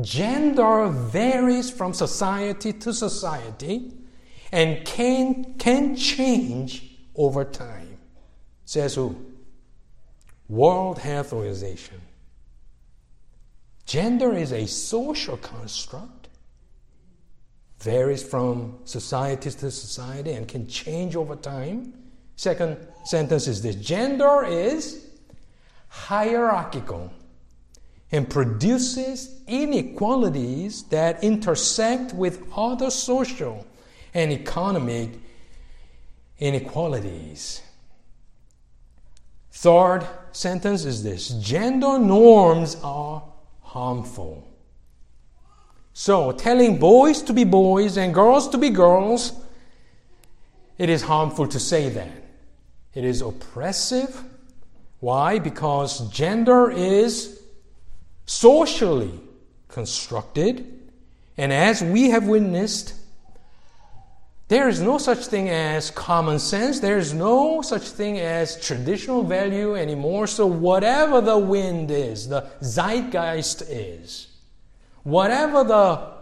gender 0.00 0.88
varies 0.88 1.70
from 1.70 1.92
society 1.92 2.72
to 2.72 2.92
society 2.92 3.92
and 4.52 4.84
can, 4.84 5.54
can 5.54 5.96
change 5.96 6.98
over 7.16 7.44
time. 7.44 7.98
Says 8.64 8.94
who? 8.94 9.16
World 10.48 10.98
Health 10.98 11.32
Organization. 11.32 12.00
Gender 13.86 14.34
is 14.34 14.52
a 14.52 14.66
social 14.66 15.36
construct, 15.36 16.28
varies 17.80 18.22
from 18.22 18.78
society 18.84 19.50
to 19.50 19.70
society, 19.70 20.32
and 20.32 20.48
can 20.48 20.66
change 20.66 21.16
over 21.16 21.36
time. 21.36 21.92
Second 22.36 22.78
sentence 23.04 23.46
is 23.46 23.62
this 23.62 23.76
gender 23.76 24.44
is 24.44 25.03
hierarchical 25.94 27.12
and 28.10 28.28
produces 28.28 29.40
inequalities 29.46 30.82
that 30.84 31.22
intersect 31.22 32.12
with 32.12 32.42
other 32.56 32.90
social 32.90 33.64
and 34.12 34.32
economic 34.32 35.10
inequalities. 36.38 37.62
Third 39.52 40.06
sentence 40.32 40.84
is 40.84 41.04
this 41.04 41.28
gender 41.28 41.98
norms 41.98 42.76
are 42.82 43.22
harmful. 43.62 44.46
So, 45.92 46.32
telling 46.32 46.78
boys 46.78 47.22
to 47.22 47.32
be 47.32 47.44
boys 47.44 47.96
and 47.96 48.12
girls 48.12 48.48
to 48.48 48.58
be 48.58 48.70
girls, 48.70 49.32
it 50.76 50.90
is 50.90 51.02
harmful 51.02 51.46
to 51.46 51.60
say 51.60 51.88
that. 51.88 52.10
It 52.94 53.04
is 53.04 53.22
oppressive. 53.22 54.24
Why? 55.04 55.38
Because 55.38 56.08
gender 56.08 56.70
is 56.70 57.38
socially 58.24 59.20
constructed, 59.68 60.64
and 61.36 61.52
as 61.52 61.84
we 61.84 62.08
have 62.08 62.26
witnessed, 62.26 62.94
there 64.48 64.66
is 64.66 64.80
no 64.80 64.96
such 64.96 65.26
thing 65.26 65.50
as 65.50 65.90
common 65.90 66.38
sense. 66.38 66.80
There 66.80 66.96
is 66.96 67.12
no 67.12 67.60
such 67.60 67.82
thing 67.82 68.18
as 68.18 68.58
traditional 68.66 69.22
value 69.22 69.74
anymore. 69.74 70.26
So, 70.26 70.46
whatever 70.46 71.20
the 71.20 71.36
wind 71.36 71.90
is, 71.90 72.30
the 72.30 72.48
zeitgeist 72.62 73.60
is, 73.68 74.28
whatever 75.02 75.64
the 75.64 76.12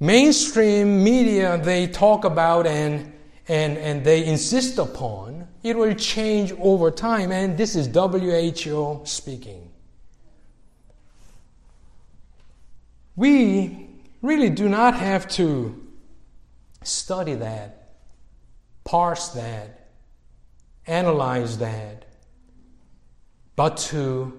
mainstream 0.00 1.04
media 1.04 1.60
they 1.62 1.86
talk 1.86 2.24
about 2.24 2.66
and, 2.66 3.12
and, 3.46 3.76
and 3.76 4.04
they 4.06 4.24
insist 4.24 4.78
upon, 4.78 5.37
it 5.62 5.76
will 5.76 5.94
change 5.94 6.52
over 6.52 6.90
time. 6.90 7.32
And 7.32 7.56
this 7.56 7.74
is 7.74 7.86
WHO 7.86 9.02
speaking. 9.04 9.70
We 13.16 13.88
really 14.22 14.50
do 14.50 14.68
not 14.68 14.94
have 14.94 15.28
to 15.30 15.84
study 16.82 17.34
that, 17.34 17.94
parse 18.84 19.28
that, 19.30 19.88
analyze 20.86 21.58
that, 21.58 22.04
but 23.56 23.76
to 23.76 24.38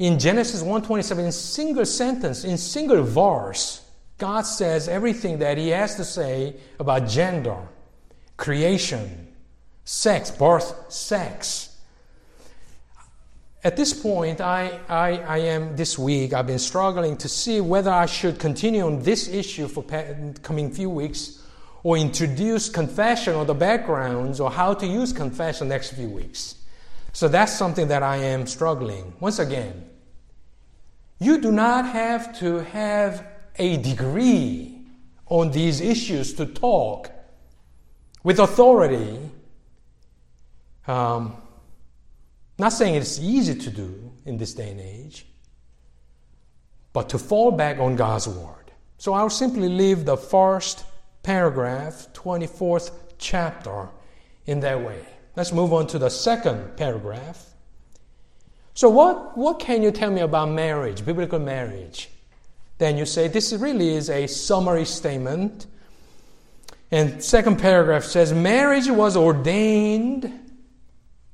in 0.00 0.18
Genesis 0.18 0.62
1:27 0.62 1.26
in 1.26 1.32
single 1.32 1.84
sentence, 1.84 2.42
in 2.42 2.56
single 2.56 3.02
verse, 3.02 3.82
God 4.16 4.46
says 4.46 4.88
everything 4.88 5.38
that 5.40 5.58
he 5.58 5.68
has 5.68 5.94
to 5.96 6.04
say 6.04 6.56
about 6.78 7.06
gender, 7.06 7.68
creation, 8.38 9.29
sex, 9.90 10.30
birth, 10.30 10.72
sex. 10.88 11.76
At 13.64 13.76
this 13.76 13.92
point, 13.92 14.40
I, 14.40 14.78
I, 14.88 15.18
I 15.18 15.38
am 15.38 15.74
this 15.74 15.98
week, 15.98 16.32
I've 16.32 16.46
been 16.46 16.60
struggling 16.60 17.16
to 17.16 17.28
see 17.28 17.60
whether 17.60 17.90
I 17.90 18.06
should 18.06 18.38
continue 18.38 18.86
on 18.86 19.02
this 19.02 19.26
issue 19.28 19.66
for 19.66 19.82
coming 20.42 20.70
few 20.70 20.88
weeks 20.88 21.42
or 21.82 21.96
introduce 21.96 22.68
confession 22.68 23.34
or 23.34 23.44
the 23.44 23.52
backgrounds 23.52 24.38
or 24.38 24.48
how 24.48 24.74
to 24.74 24.86
use 24.86 25.12
confession 25.12 25.66
next 25.66 25.90
few 25.94 26.08
weeks. 26.08 26.54
So 27.12 27.26
that's 27.26 27.52
something 27.52 27.88
that 27.88 28.04
I 28.04 28.18
am 28.18 28.46
struggling. 28.46 29.12
Once 29.18 29.40
again, 29.40 29.90
you 31.18 31.40
do 31.40 31.50
not 31.50 31.84
have 31.84 32.38
to 32.38 32.58
have 32.58 33.26
a 33.56 33.76
degree 33.78 34.82
on 35.26 35.50
these 35.50 35.80
issues 35.80 36.32
to 36.34 36.46
talk 36.46 37.10
with 38.22 38.38
authority. 38.38 39.18
Um, 40.86 41.36
not 42.58 42.72
saying 42.72 42.94
it's 42.94 43.18
easy 43.18 43.54
to 43.54 43.70
do 43.70 44.12
in 44.26 44.36
this 44.36 44.54
day 44.54 44.70
and 44.70 44.80
age, 44.80 45.26
but 46.92 47.08
to 47.10 47.18
fall 47.18 47.52
back 47.52 47.78
on 47.78 47.96
God's 47.96 48.28
word. 48.28 48.72
So 48.98 49.14
I'll 49.14 49.30
simply 49.30 49.68
leave 49.68 50.04
the 50.04 50.16
first 50.16 50.84
paragraph, 51.22 52.12
24th 52.12 52.90
chapter, 53.18 53.88
in 54.46 54.60
that 54.60 54.80
way. 54.82 55.04
Let's 55.36 55.52
move 55.52 55.72
on 55.72 55.86
to 55.88 55.98
the 55.98 56.10
second 56.10 56.76
paragraph. 56.76 57.46
So, 58.74 58.88
what, 58.88 59.36
what 59.38 59.58
can 59.58 59.82
you 59.82 59.90
tell 59.90 60.10
me 60.10 60.20
about 60.20 60.50
marriage, 60.50 61.04
biblical 61.04 61.38
marriage? 61.38 62.10
Then 62.78 62.96
you 62.96 63.06
say 63.06 63.28
this 63.28 63.52
really 63.52 63.94
is 63.94 64.10
a 64.10 64.26
summary 64.26 64.84
statement. 64.84 65.66
And 66.90 67.22
second 67.22 67.58
paragraph 67.58 68.04
says 68.04 68.32
marriage 68.32 68.88
was 68.88 69.16
ordained 69.16 70.49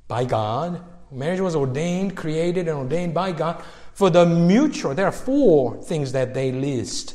by 0.08 0.24
God 0.24 0.82
Marriage 1.10 1.40
was 1.40 1.54
ordained, 1.54 2.16
created, 2.16 2.68
and 2.68 2.76
ordained 2.78 3.14
by 3.14 3.32
God 3.32 3.62
for 3.92 4.10
the 4.10 4.26
mutual, 4.26 4.94
there 4.94 5.06
are 5.06 5.12
four 5.12 5.82
things 5.82 6.12
that 6.12 6.34
they 6.34 6.52
list. 6.52 7.14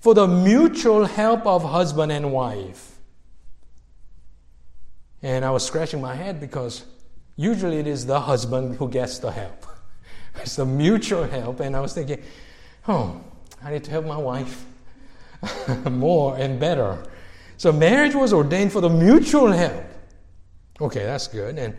For 0.00 0.14
the 0.14 0.26
mutual 0.26 1.04
help 1.04 1.46
of 1.46 1.62
husband 1.62 2.12
and 2.12 2.32
wife. 2.32 2.98
And 5.22 5.44
I 5.44 5.50
was 5.50 5.64
scratching 5.64 6.00
my 6.00 6.14
head 6.14 6.40
because 6.40 6.84
usually 7.36 7.78
it 7.78 7.86
is 7.86 8.06
the 8.06 8.20
husband 8.20 8.76
who 8.76 8.88
gets 8.88 9.18
the 9.18 9.30
help. 9.30 9.66
it's 10.36 10.56
the 10.56 10.66
mutual 10.66 11.24
help. 11.24 11.60
And 11.60 11.76
I 11.76 11.80
was 11.80 11.92
thinking, 11.92 12.22
oh, 12.88 13.20
I 13.62 13.72
need 13.72 13.84
to 13.84 13.90
help 13.90 14.06
my 14.06 14.16
wife 14.16 14.64
more 15.90 16.36
and 16.36 16.58
better. 16.58 17.02
So 17.56 17.72
marriage 17.72 18.14
was 18.14 18.32
ordained 18.32 18.72
for 18.72 18.80
the 18.80 18.90
mutual 18.90 19.52
help. 19.52 19.84
Okay, 20.80 21.04
that's 21.04 21.28
good. 21.28 21.58
And 21.58 21.76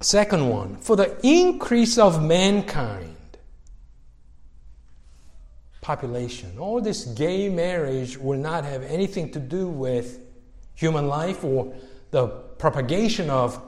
Second 0.00 0.48
one, 0.48 0.76
for 0.76 0.94
the 0.94 1.16
increase 1.26 1.98
of 1.98 2.22
mankind. 2.22 3.16
Population. 5.80 6.58
All 6.58 6.80
this 6.80 7.04
gay 7.04 7.48
marriage 7.48 8.18
will 8.18 8.38
not 8.38 8.64
have 8.64 8.82
anything 8.82 9.30
to 9.32 9.38
do 9.38 9.68
with 9.68 10.20
human 10.74 11.06
life 11.06 11.44
or 11.44 11.74
the 12.10 12.26
propagation 12.26 13.30
of 13.30 13.60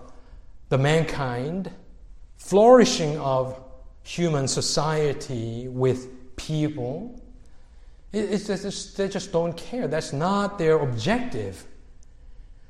the 0.68 0.78
mankind, 0.78 1.70
flourishing 2.36 3.18
of 3.18 3.58
human 4.02 4.48
society 4.48 5.68
with 5.68 6.36
people. 6.36 7.22
It's 8.12 8.94
they 8.94 9.08
just 9.08 9.32
don't 9.32 9.56
care. 9.56 9.86
That's 9.86 10.12
not 10.12 10.58
their 10.58 10.78
objective. 10.78 11.66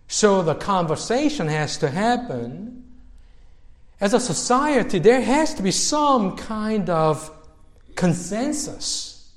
So 0.09 0.43
the 0.43 0.55
conversation 0.55 1.49
has 1.49 1.79
to 1.79 1.91
happen 1.91 2.85
as 4.01 4.15
a 4.15 4.21
society, 4.21 4.99
there 4.99 5.21
has 5.21 5.55
to 5.55 5.63
be 5.63 5.71
some 5.71 6.37
kind 6.37 6.89
of 6.89 7.31
consensus. 7.95 9.33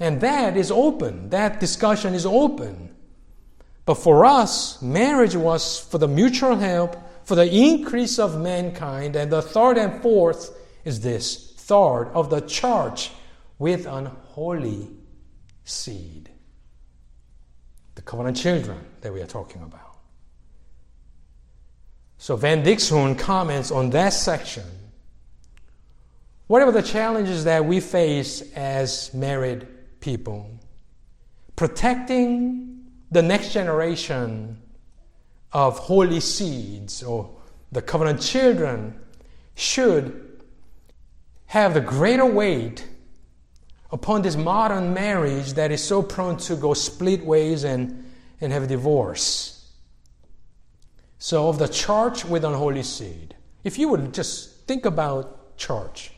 And 0.00 0.20
that 0.20 0.56
is 0.56 0.70
open. 0.70 1.30
That 1.30 1.60
discussion 1.60 2.14
is 2.14 2.26
open. 2.26 2.94
But 3.84 3.94
for 3.94 4.24
us, 4.24 4.80
marriage 4.80 5.36
was 5.36 5.78
for 5.78 5.98
the 5.98 6.08
mutual 6.08 6.56
help, 6.56 6.96
for 7.24 7.34
the 7.34 7.50
increase 7.50 8.18
of 8.18 8.40
mankind, 8.40 9.16
and 9.16 9.30
the 9.30 9.42
third 9.42 9.78
and 9.78 10.02
fourth 10.02 10.56
is 10.84 11.00
this 11.00 11.52
third 11.56 12.10
of 12.14 12.30
the 12.30 12.40
church 12.40 13.10
with 13.58 13.86
an 13.86 14.06
holy 14.06 14.88
seed. 15.64 16.30
The 17.94 18.02
covenant 18.02 18.36
children 18.36 18.80
that 19.00 19.12
we 19.12 19.22
are 19.22 19.26
talking 19.26 19.62
about. 19.62 19.83
So 22.24 22.36
Van 22.36 22.62
Dixhoorn 22.62 23.18
comments 23.18 23.70
on 23.70 23.90
that 23.90 24.14
section. 24.14 24.64
Whatever 26.46 26.72
the 26.72 26.80
challenges 26.80 27.44
that 27.44 27.66
we 27.66 27.80
face 27.80 28.40
as 28.54 29.12
married 29.12 29.66
people, 30.00 30.48
protecting 31.54 32.86
the 33.10 33.20
next 33.20 33.52
generation 33.52 34.58
of 35.52 35.78
holy 35.78 36.20
seeds 36.20 37.02
or 37.02 37.30
the 37.72 37.82
covenant 37.82 38.22
children 38.22 38.98
should 39.54 40.42
have 41.44 41.74
the 41.74 41.82
greater 41.82 42.24
weight 42.24 42.88
upon 43.92 44.22
this 44.22 44.34
modern 44.34 44.94
marriage 44.94 45.52
that 45.52 45.70
is 45.70 45.84
so 45.84 46.02
prone 46.02 46.38
to 46.38 46.56
go 46.56 46.72
split 46.72 47.22
ways 47.22 47.64
and, 47.64 48.10
and 48.40 48.50
have 48.50 48.66
divorce. 48.66 49.53
So, 51.24 51.48
of 51.48 51.58
the 51.58 51.68
church 51.68 52.26
with 52.26 52.44
unholy 52.44 52.82
seed, 52.82 53.34
if 53.64 53.78
you 53.78 53.88
would 53.88 54.12
just 54.12 54.66
think 54.66 54.84
about 54.84 55.56
church, 55.56 56.10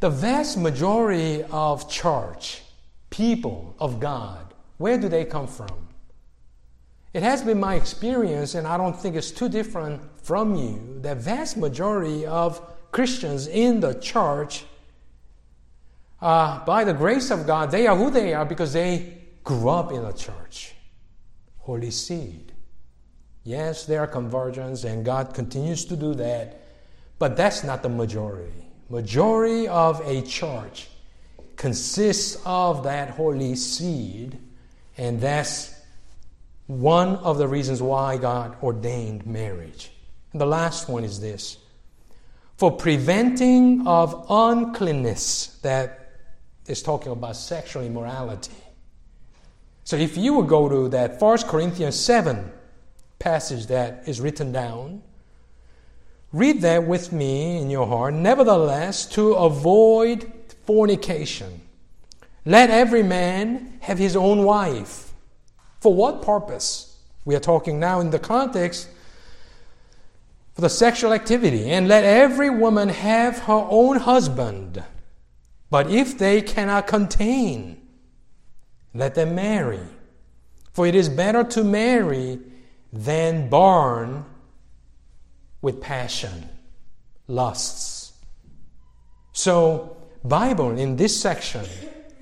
the 0.00 0.08
vast 0.08 0.56
majority 0.56 1.44
of 1.50 1.86
church, 1.90 2.62
people 3.10 3.74
of 3.78 4.00
God, 4.00 4.54
where 4.78 4.96
do 4.96 5.10
they 5.10 5.26
come 5.26 5.46
from? 5.46 5.88
It 7.12 7.22
has 7.22 7.42
been 7.42 7.60
my 7.60 7.74
experience, 7.74 8.54
and 8.54 8.66
I 8.66 8.78
don't 8.78 8.98
think 8.98 9.14
it's 9.14 9.30
too 9.30 9.50
different 9.50 10.00
from 10.22 10.54
you, 10.54 10.98
that 11.02 11.18
vast 11.18 11.58
majority 11.58 12.24
of 12.24 12.62
Christians 12.92 13.46
in 13.46 13.80
the 13.80 13.92
church 13.92 14.64
uh, 16.22 16.64
by 16.64 16.82
the 16.82 16.94
grace 16.94 17.30
of 17.30 17.46
God, 17.46 17.70
they 17.70 17.86
are 17.86 17.94
who 17.94 18.10
they 18.10 18.32
are 18.32 18.46
because 18.46 18.72
they 18.72 19.18
grew 19.44 19.68
up 19.68 19.92
in 19.92 20.02
a 20.02 20.14
church. 20.14 20.72
Holy 21.58 21.90
seed. 21.90 22.49
Yes, 23.50 23.84
there 23.84 23.98
are 23.98 24.06
conversions, 24.06 24.84
and 24.84 25.04
God 25.04 25.34
continues 25.34 25.84
to 25.86 25.96
do 25.96 26.14
that, 26.14 26.62
but 27.18 27.36
that's 27.36 27.64
not 27.64 27.82
the 27.82 27.88
majority. 27.88 28.64
Majority 28.88 29.66
of 29.66 30.00
a 30.06 30.22
church 30.22 30.86
consists 31.56 32.40
of 32.46 32.84
that 32.84 33.10
holy 33.10 33.56
seed, 33.56 34.38
and 34.96 35.20
that's 35.20 35.74
one 36.68 37.16
of 37.16 37.38
the 37.38 37.48
reasons 37.48 37.82
why 37.82 38.18
God 38.18 38.56
ordained 38.62 39.26
marriage. 39.26 39.90
And 40.30 40.40
the 40.40 40.46
last 40.46 40.88
one 40.88 41.02
is 41.02 41.18
this 41.18 41.58
for 42.56 42.70
preventing 42.70 43.84
of 43.84 44.26
uncleanness 44.30 45.58
that 45.62 46.12
is 46.68 46.82
talking 46.82 47.10
about 47.10 47.34
sexual 47.34 47.82
immorality. 47.82 48.62
So 49.82 49.96
if 49.96 50.16
you 50.16 50.34
would 50.34 50.46
go 50.46 50.68
to 50.68 50.88
that 50.90 51.20
1 51.20 51.38
Corinthians 51.48 51.98
7 51.98 52.52
passage 53.20 53.66
that 53.66 54.02
is 54.08 54.20
written 54.20 54.50
down, 54.50 55.02
read 56.32 56.62
that 56.62 56.84
with 56.86 57.12
me 57.12 57.58
in 57.58 57.70
your 57.70 57.86
heart. 57.86 58.14
Nevertheless, 58.14 59.06
to 59.06 59.34
avoid 59.34 60.32
fornication, 60.66 61.60
let 62.44 62.70
every 62.70 63.04
man 63.04 63.78
have 63.82 63.98
his 63.98 64.16
own 64.16 64.42
wife. 64.42 65.12
For 65.80 65.94
what 65.94 66.22
purpose? 66.22 66.98
We 67.24 67.36
are 67.36 67.40
talking 67.40 67.78
now 67.78 68.00
in 68.00 68.10
the 68.10 68.18
context 68.18 68.88
for 70.54 70.62
the 70.62 70.68
sexual 70.68 71.12
activity. 71.12 71.70
And 71.70 71.86
let 71.86 72.04
every 72.04 72.50
woman 72.50 72.88
have 72.88 73.40
her 73.40 73.66
own 73.68 73.98
husband. 73.98 74.82
But 75.70 75.90
if 75.90 76.18
they 76.18 76.42
cannot 76.42 76.86
contain, 76.86 77.80
let 78.94 79.14
them 79.14 79.34
marry. 79.34 79.80
For 80.72 80.86
it 80.86 80.94
is 80.94 81.08
better 81.08 81.44
to 81.44 81.62
marry 81.62 82.38
than 82.92 83.48
born 83.48 84.24
with 85.62 85.80
passion, 85.80 86.48
lusts. 87.28 88.12
So, 89.32 89.96
Bible 90.24 90.78
in 90.78 90.96
this 90.96 91.18
section 91.18 91.64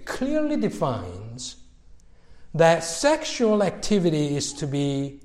clearly 0.04 0.56
defines 0.56 1.56
that 2.54 2.84
sexual 2.84 3.62
activity 3.62 4.36
is 4.36 4.52
to 4.54 4.66
be 4.66 5.20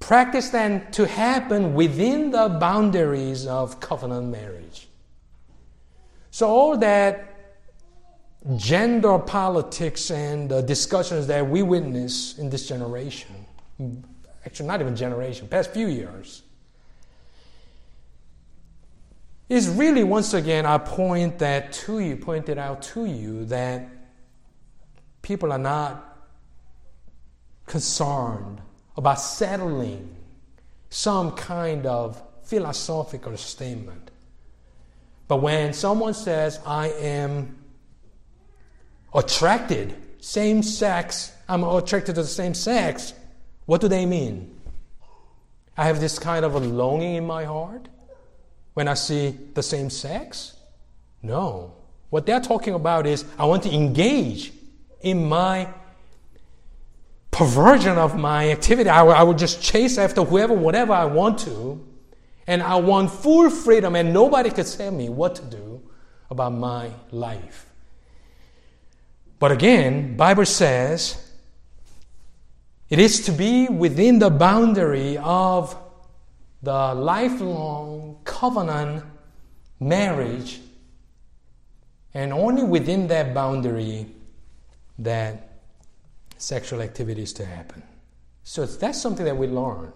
practiced 0.00 0.54
and 0.54 0.92
to 0.92 1.06
happen 1.06 1.74
within 1.74 2.30
the 2.30 2.48
boundaries 2.60 3.46
of 3.46 3.80
covenant 3.80 4.28
marriage. 4.28 4.88
So, 6.30 6.48
all 6.48 6.76
that 6.78 7.24
gender 8.56 9.18
politics 9.18 10.10
and 10.10 10.48
discussions 10.66 11.26
that 11.26 11.48
we 11.48 11.62
witness 11.62 12.38
in 12.38 12.48
this 12.50 12.68
generation, 12.68 13.34
actually, 14.44 14.66
not 14.66 14.80
even 14.80 14.96
generation, 14.96 15.48
past 15.48 15.72
few 15.72 15.86
years, 15.88 16.42
is 19.48 19.68
really 19.68 20.04
once 20.04 20.34
again 20.34 20.66
I 20.66 20.78
point 20.78 21.38
that 21.38 21.72
to 21.72 22.00
you, 22.00 22.16
pointed 22.16 22.58
out 22.58 22.82
to 22.94 23.06
you 23.06 23.44
that 23.46 23.88
people 25.22 25.52
are 25.52 25.58
not 25.58 26.04
concerned 27.66 28.60
about 28.96 29.20
settling 29.20 30.16
some 30.90 31.32
kind 31.32 31.86
of 31.86 32.22
philosophical 32.44 33.36
statement. 33.36 34.10
But 35.28 35.36
when 35.38 35.72
someone 35.74 36.14
says, 36.14 36.58
I 36.66 36.88
am 36.88 37.58
attracted, 39.14 39.94
same 40.20 40.62
sex, 40.62 41.32
I'm 41.48 41.62
attracted 41.62 42.14
to 42.14 42.22
the 42.22 42.28
same 42.28 42.54
sex, 42.54 43.12
what 43.68 43.82
do 43.82 43.88
they 43.88 44.06
mean? 44.06 44.58
I 45.76 45.84
have 45.84 46.00
this 46.00 46.18
kind 46.18 46.42
of 46.42 46.54
a 46.54 46.58
longing 46.58 47.16
in 47.16 47.26
my 47.26 47.44
heart 47.44 47.86
when 48.72 48.88
I 48.88 48.94
see 48.94 49.36
the 49.52 49.62
same 49.62 49.90
sex? 49.90 50.56
No. 51.22 51.74
What 52.08 52.24
they're 52.24 52.40
talking 52.40 52.72
about 52.72 53.06
is 53.06 53.26
I 53.38 53.44
want 53.44 53.64
to 53.64 53.70
engage 53.70 54.54
in 55.02 55.28
my 55.28 55.68
perversion 57.30 57.98
of 57.98 58.18
my 58.18 58.50
activity. 58.52 58.88
I, 58.88 59.04
I 59.04 59.22
would 59.22 59.36
just 59.36 59.60
chase 59.62 59.98
after 59.98 60.24
whoever, 60.24 60.54
whatever 60.54 60.94
I 60.94 61.04
want 61.04 61.38
to 61.40 61.86
and 62.46 62.62
I 62.62 62.76
want 62.76 63.10
full 63.10 63.50
freedom, 63.50 63.94
and 63.96 64.14
nobody 64.14 64.48
could 64.48 64.66
tell 64.66 64.92
me 64.92 65.10
what 65.10 65.34
to 65.34 65.42
do 65.42 65.82
about 66.30 66.54
my 66.54 66.90
life. 67.10 67.66
But 69.38 69.52
again, 69.52 70.16
Bible 70.16 70.46
says 70.46 71.27
it 72.90 72.98
is 72.98 73.20
to 73.26 73.32
be 73.32 73.68
within 73.68 74.18
the 74.18 74.30
boundary 74.30 75.18
of 75.18 75.76
the 76.62 76.94
lifelong 76.94 78.18
covenant 78.24 79.04
marriage, 79.78 80.60
and 82.14 82.32
only 82.32 82.62
within 82.62 83.06
that 83.08 83.34
boundary 83.34 84.06
that 84.98 85.60
sexual 86.38 86.80
activity 86.80 87.22
is 87.22 87.32
to 87.34 87.44
happen. 87.44 87.82
So 88.42 88.64
that's 88.64 89.00
something 89.00 89.24
that 89.24 89.36
we 89.36 89.46
learn. 89.46 89.92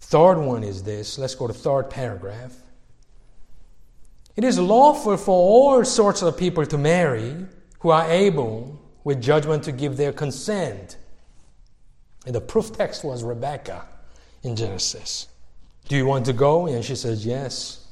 Third 0.00 0.38
one 0.38 0.64
is 0.64 0.82
this. 0.82 1.18
Let's 1.18 1.34
go 1.34 1.46
to 1.46 1.52
third 1.52 1.90
paragraph. 1.90 2.54
It 4.36 4.44
is 4.44 4.58
lawful 4.58 5.16
for 5.16 5.32
all 5.34 5.84
sorts 5.84 6.22
of 6.22 6.36
people 6.36 6.64
to 6.66 6.78
marry 6.78 7.46
who 7.80 7.90
are 7.90 8.10
able, 8.10 8.80
with 9.04 9.20
judgment, 9.20 9.64
to 9.64 9.72
give 9.72 9.96
their 9.96 10.12
consent. 10.12 10.96
And 12.26 12.34
the 12.34 12.40
proof 12.40 12.72
text 12.72 13.04
was 13.04 13.22
Rebecca 13.22 13.86
in 14.42 14.56
Genesis. 14.56 15.28
Do 15.88 15.96
you 15.96 16.06
want 16.06 16.26
to 16.26 16.32
go? 16.32 16.66
And 16.66 16.84
she 16.84 16.94
says, 16.94 17.24
Yes. 17.24 17.86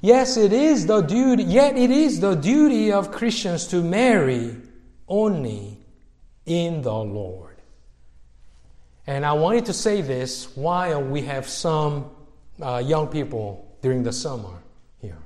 Yes, 0.00 0.36
it 0.36 0.52
is 0.52 0.86
the 0.86 1.00
duty, 1.00 1.44
yet 1.44 1.78
it 1.78 1.90
is 1.90 2.20
the 2.20 2.34
duty 2.34 2.92
of 2.92 3.10
Christians 3.10 3.66
to 3.68 3.82
marry 3.82 4.54
only 5.08 5.78
in 6.44 6.82
the 6.82 6.92
Lord. 6.92 7.56
And 9.06 9.24
I 9.24 9.32
wanted 9.32 9.64
to 9.66 9.72
say 9.72 10.02
this 10.02 10.54
while 10.56 11.02
we 11.02 11.22
have 11.22 11.48
some 11.48 12.10
uh, 12.60 12.82
young 12.84 13.08
people 13.08 13.76
during 13.80 14.02
the 14.02 14.12
summer 14.12 14.62
here. 14.98 15.18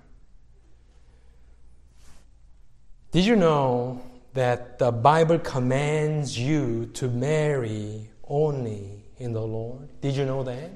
Did 3.10 3.24
you 3.24 3.36
know 3.36 4.00
that 4.34 4.78
the 4.78 4.92
Bible 4.92 5.38
commands 5.38 6.38
you 6.38 6.86
to 6.94 7.08
marry 7.08 8.10
only 8.28 9.02
in 9.18 9.32
the 9.32 9.40
Lord? 9.40 9.88
Did 10.00 10.16
you 10.16 10.24
know 10.24 10.42
that? 10.44 10.70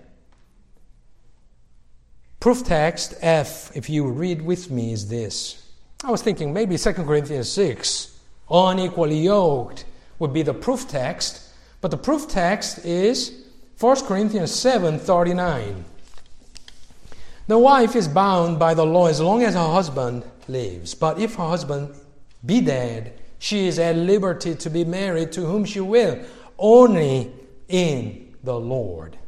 Proof 2.41 2.65
text 2.65 3.15
F, 3.21 3.71
if 3.77 3.89
you 3.89 4.09
read 4.09 4.43
with 4.43 4.71
me, 4.71 4.93
is 4.93 5.09
this. 5.09 5.71
I 6.05 6.11
was 6.11 6.23
thinking 6.23 6.53
maybe 6.53 6.77
2 6.77 6.93
Corinthians 6.93 7.49
6, 7.51 8.19
unequally 8.51 9.21
yoked, 9.21 9.85
would 10.19 10.33
be 10.33 10.43
the 10.43 10.55
proof 10.55 10.89
text. 10.89 11.51
But 11.81 11.93
the 11.93 11.97
proof 11.97 12.29
text 12.29 12.85
is 12.85 13.45
1 13.79 14.07
Corinthians 14.07 14.53
7 14.53 14.99
39. 14.99 15.85
The 17.47 17.59
wife 17.59 17.95
is 17.95 18.09
bound 18.09 18.59
by 18.59 18.75
the 18.75 18.87
law 18.87 19.07
as 19.07 19.21
long 19.21 19.43
as 19.43 19.55
her 19.55 19.61
husband 19.61 20.25
lives. 20.49 20.95
But 20.95 21.19
if 21.19 21.35
her 21.37 21.49
husband 21.49 21.95
be 22.45 22.61
dead, 22.61 23.21
she 23.39 23.67
is 23.67 23.79
at 23.79 23.97
liberty 23.97 24.55
to 24.55 24.71
be 24.71 24.85
married 24.85 25.33
to 25.33 25.43
whom 25.43 25.65
she 25.65 25.81
will, 25.81 26.19
only 26.59 27.33
in 27.69 28.35
the 28.43 28.59
Lord. 28.59 29.19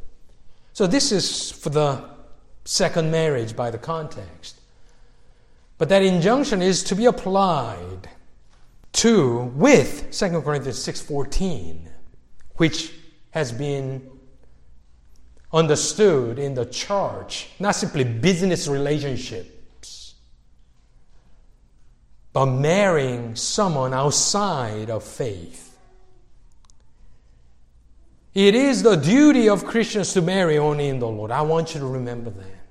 So 0.73 0.87
this 0.87 1.11
is 1.11 1.51
for 1.51 1.69
the 1.69 2.03
second 2.65 3.11
marriage 3.11 3.55
by 3.55 3.71
the 3.71 3.77
context. 3.77 4.59
But 5.77 5.89
that 5.89 6.03
injunction 6.03 6.61
is 6.61 6.83
to 6.85 6.95
be 6.95 7.05
applied 7.05 8.09
to 8.93 9.51
with 9.55 10.11
2 10.11 10.41
Corinthians 10.41 10.79
6:14, 10.79 11.89
which 12.55 12.93
has 13.31 13.51
been 13.51 14.09
understood 15.51 16.39
in 16.39 16.53
the 16.53 16.65
church, 16.65 17.49
not 17.59 17.75
simply 17.75 18.03
business 18.03 18.67
relationships, 18.67 20.15
but 22.33 22.45
marrying 22.45 23.35
someone 23.35 23.93
outside 23.93 24.89
of 24.89 25.03
faith. 25.03 25.64
It 28.35 28.53
is 28.53 28.83
the 28.83 28.97
duty 28.97 29.47
of 29.47 29.65
Christians 29.65 30.11
to 30.13 30.21
marry 30.21 30.57
only 30.57 30.89
in 30.89 30.99
the 30.99 31.07
Lord. 31.07 31.31
I 31.31 31.41
want 31.41 31.73
you 31.73 31.79
to 31.79 31.87
remember 31.87 32.31
that. 32.31 32.65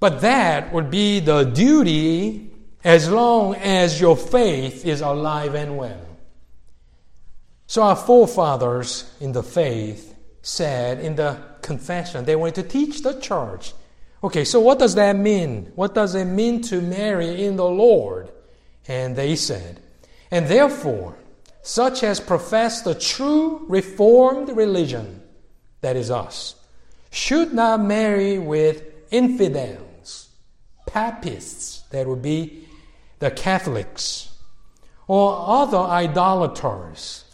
But 0.00 0.22
that 0.22 0.72
would 0.72 0.90
be 0.90 1.20
the 1.20 1.44
duty 1.44 2.50
as 2.82 3.10
long 3.10 3.54
as 3.56 4.00
your 4.00 4.16
faith 4.16 4.86
is 4.86 5.02
alive 5.02 5.54
and 5.54 5.76
well. 5.76 6.00
So, 7.66 7.82
our 7.82 7.96
forefathers 7.96 9.10
in 9.20 9.32
the 9.32 9.42
faith 9.42 10.14
said 10.40 11.00
in 11.00 11.16
the 11.16 11.38
confession 11.60 12.24
they 12.24 12.36
wanted 12.36 12.54
to 12.54 12.62
teach 12.62 13.02
the 13.02 13.20
church. 13.20 13.74
Okay, 14.22 14.44
so 14.44 14.60
what 14.60 14.78
does 14.78 14.94
that 14.94 15.14
mean? 15.16 15.72
What 15.74 15.94
does 15.94 16.14
it 16.14 16.24
mean 16.24 16.62
to 16.62 16.80
marry 16.80 17.44
in 17.44 17.56
the 17.56 17.68
Lord? 17.68 18.30
And 18.88 19.14
they 19.14 19.36
said, 19.36 19.80
and 20.30 20.46
therefore, 20.46 21.16
such 21.66 22.04
as 22.04 22.20
profess 22.20 22.82
the 22.82 22.94
true 22.94 23.66
reformed 23.66 24.48
religion, 24.56 25.20
that 25.80 25.96
is 25.96 26.12
us, 26.12 26.54
should 27.10 27.52
not 27.52 27.80
marry 27.80 28.38
with 28.38 28.84
infidels, 29.10 30.28
papists, 30.86 31.80
that 31.90 32.06
would 32.06 32.22
be 32.22 32.64
the 33.18 33.32
Catholics, 33.32 34.30
or 35.08 35.44
other 35.48 35.78
idolaters 35.78 37.24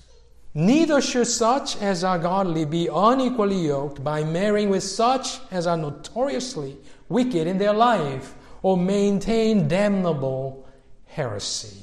Neither 0.54 1.00
should 1.00 1.28
such 1.28 1.80
as 1.80 2.04
are 2.04 2.18
godly 2.18 2.66
be 2.66 2.86
unequally 2.92 3.66
yoked 3.68 4.04
by 4.04 4.22
marrying 4.22 4.68
with 4.68 4.82
such 4.82 5.40
as 5.50 5.66
are 5.66 5.78
notoriously 5.78 6.76
wicked 7.08 7.46
in 7.46 7.56
their 7.56 7.72
life 7.72 8.34
or 8.62 8.76
maintain 8.76 9.66
damnable 9.66 10.68
heresies. 11.06 11.81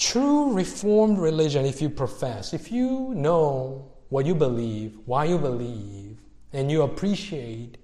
True 0.00 0.54
Reformed 0.54 1.18
religion, 1.18 1.66
if 1.66 1.82
you 1.82 1.90
profess, 1.90 2.54
if 2.54 2.72
you 2.72 3.12
know 3.14 3.92
what 4.08 4.24
you 4.24 4.34
believe, 4.34 4.98
why 5.04 5.26
you 5.26 5.36
believe, 5.36 6.18
and 6.54 6.70
you 6.70 6.82
appreciate 6.82 7.76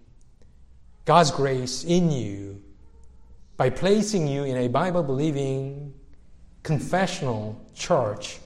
God's 1.04 1.30
grace 1.30 1.84
in 1.84 2.10
you 2.10 2.62
by 3.58 3.68
placing 3.68 4.26
you 4.26 4.44
in 4.44 4.56
a 4.56 4.66
Bible 4.66 5.02
believing 5.02 5.92
confessional 6.62 7.60
church, 7.74 8.38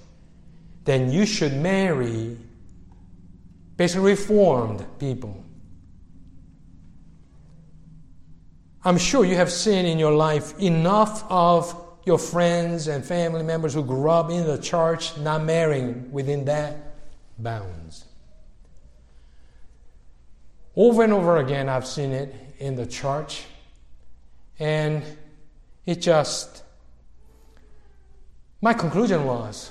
then 0.84 1.12
you 1.12 1.24
should 1.24 1.54
marry 1.54 2.36
basically 3.76 4.10
reformed 4.10 4.84
people. 4.98 5.44
I'm 8.84 8.98
sure 8.98 9.24
you 9.24 9.36
have 9.36 9.52
seen 9.52 9.86
in 9.86 9.96
your 9.96 10.12
life 10.12 10.58
enough 10.58 11.24
of 11.30 11.89
your 12.04 12.18
friends 12.18 12.88
and 12.88 13.04
family 13.04 13.42
members 13.42 13.74
who 13.74 13.84
grew 13.84 14.10
up 14.10 14.30
in 14.30 14.46
the 14.46 14.58
church 14.58 15.16
not 15.18 15.44
marrying 15.44 16.10
within 16.12 16.44
that 16.46 16.76
bounds. 17.38 18.04
Over 20.76 21.04
and 21.04 21.12
over 21.12 21.36
again, 21.38 21.68
I've 21.68 21.86
seen 21.86 22.12
it 22.12 22.34
in 22.58 22.76
the 22.76 22.86
church, 22.86 23.44
and 24.58 25.02
it 25.84 26.00
just 26.00 26.62
my 28.62 28.74
conclusion 28.74 29.24
was 29.24 29.70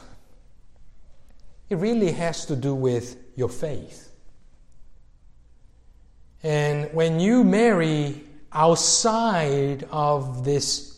it 1.70 1.78
really 1.78 2.12
has 2.12 2.46
to 2.48 2.56
do 2.56 2.74
with 2.74 3.18
your 3.36 3.50
faith. 3.50 4.12
And 6.42 6.92
when 6.94 7.20
you 7.20 7.44
marry 7.44 8.24
outside 8.52 9.88
of 9.92 10.44
this 10.44 10.89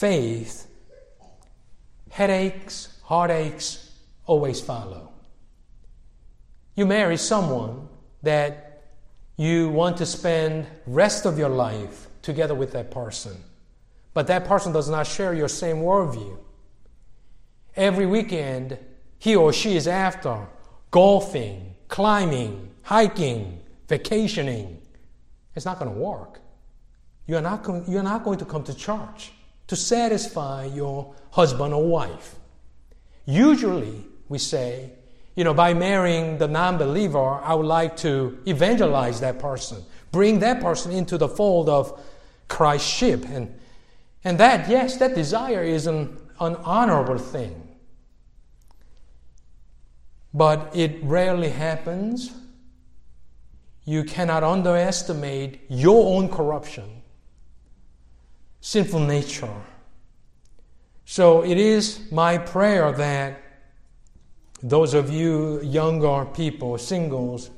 faith, 0.00 0.66
headaches, 2.10 2.98
heartaches 3.04 3.92
always 4.24 4.58
follow. 4.58 5.12
You 6.74 6.86
marry 6.86 7.18
someone 7.18 7.86
that 8.22 8.82
you 9.36 9.68
want 9.68 9.98
to 9.98 10.06
spend 10.06 10.66
rest 10.86 11.26
of 11.26 11.38
your 11.38 11.50
life 11.50 12.08
together 12.22 12.54
with 12.54 12.72
that 12.72 12.90
person, 12.90 13.36
but 14.14 14.26
that 14.28 14.46
person 14.46 14.72
does 14.72 14.88
not 14.88 15.06
share 15.06 15.34
your 15.34 15.48
same 15.48 15.76
worldview 15.76 16.38
every 17.76 18.06
weekend 18.06 18.78
he 19.18 19.36
or 19.36 19.52
she 19.52 19.76
is 19.76 19.86
after 19.86 20.48
golfing, 20.90 21.74
climbing, 21.88 22.70
hiking, 22.82 23.60
vacationing, 23.86 24.80
it's 25.54 25.66
not 25.66 25.78
going 25.78 25.92
to 25.92 25.98
work. 25.98 26.40
You're 27.26 27.42
not, 27.42 27.66
you're 27.86 28.02
not 28.02 28.24
going 28.24 28.38
to 28.38 28.46
come 28.46 28.64
to 28.64 28.74
church 28.74 29.32
to 29.70 29.76
satisfy 29.76 30.64
your 30.64 31.14
husband 31.30 31.72
or 31.72 31.86
wife. 31.86 32.34
Usually, 33.24 34.04
we 34.28 34.36
say, 34.36 34.90
you 35.36 35.44
know, 35.44 35.54
by 35.54 35.74
marrying 35.74 36.38
the 36.38 36.48
non 36.48 36.76
believer, 36.76 37.34
I 37.34 37.54
would 37.54 37.66
like 37.66 37.96
to 37.98 38.36
evangelize 38.48 39.20
that 39.20 39.38
person, 39.38 39.84
bring 40.10 40.40
that 40.40 40.60
person 40.60 40.90
into 40.90 41.16
the 41.16 41.28
fold 41.28 41.68
of 41.68 41.96
Christ's 42.48 42.88
ship. 42.88 43.24
And, 43.28 43.56
and 44.24 44.38
that, 44.38 44.68
yes, 44.68 44.96
that 44.96 45.14
desire 45.14 45.62
is 45.62 45.86
an, 45.86 46.18
an 46.40 46.56
honorable 46.56 47.18
thing. 47.18 47.68
But 50.34 50.74
it 50.74 50.98
rarely 51.04 51.50
happens. 51.50 52.32
You 53.84 54.02
cannot 54.02 54.42
underestimate 54.42 55.60
your 55.68 56.16
own 56.16 56.28
corruption, 56.28 56.99
sinful 58.60 59.00
nature. 59.00 59.54
So 61.04 61.44
it 61.44 61.58
is 61.58 62.10
my 62.12 62.38
prayer 62.38 62.92
that 62.92 63.42
those 64.62 64.94
of 64.94 65.10
you 65.10 65.60
younger 65.62 66.26
people, 66.26 66.78
singles, 66.78 67.50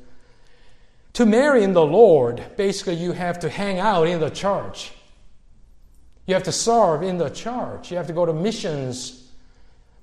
to 1.15 1.27
marry 1.27 1.63
in 1.63 1.73
the 1.73 1.85
Lord, 1.85 2.43
basically 2.57 2.95
you 2.95 3.13
have 3.13 3.39
to 3.41 3.51
hang 3.51 3.79
out 3.79 4.07
in 4.07 4.21
the 4.21 4.31
church. 4.31 4.93
You 6.27 6.35
have 6.35 6.45
to 6.45 6.53
serve 6.53 7.03
in 7.03 7.19
the 7.19 7.29
church. 7.29 7.91
You 7.91 7.97
have 7.97 8.07
to 8.07 8.13
go 8.13 8.25
to 8.25 8.33
missions, 8.33 9.29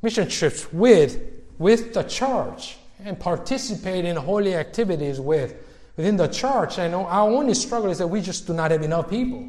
mission 0.02 0.28
trips 0.28 0.72
with 0.72 1.20
with 1.58 1.94
the 1.94 2.04
church 2.04 2.78
and 3.04 3.20
participate 3.20 4.06
in 4.06 4.16
holy 4.16 4.56
activities 4.56 5.20
with 5.20 5.56
within 5.98 6.16
the 6.16 6.28
church. 6.28 6.80
And 6.80 6.96
our 6.96 7.30
only 7.30 7.54
struggle 7.54 7.92
is 7.92 7.98
that 7.98 8.08
we 8.08 8.22
just 8.22 8.48
do 8.48 8.54
not 8.54 8.72
have 8.72 8.82
enough 8.82 9.10
people. 9.10 9.48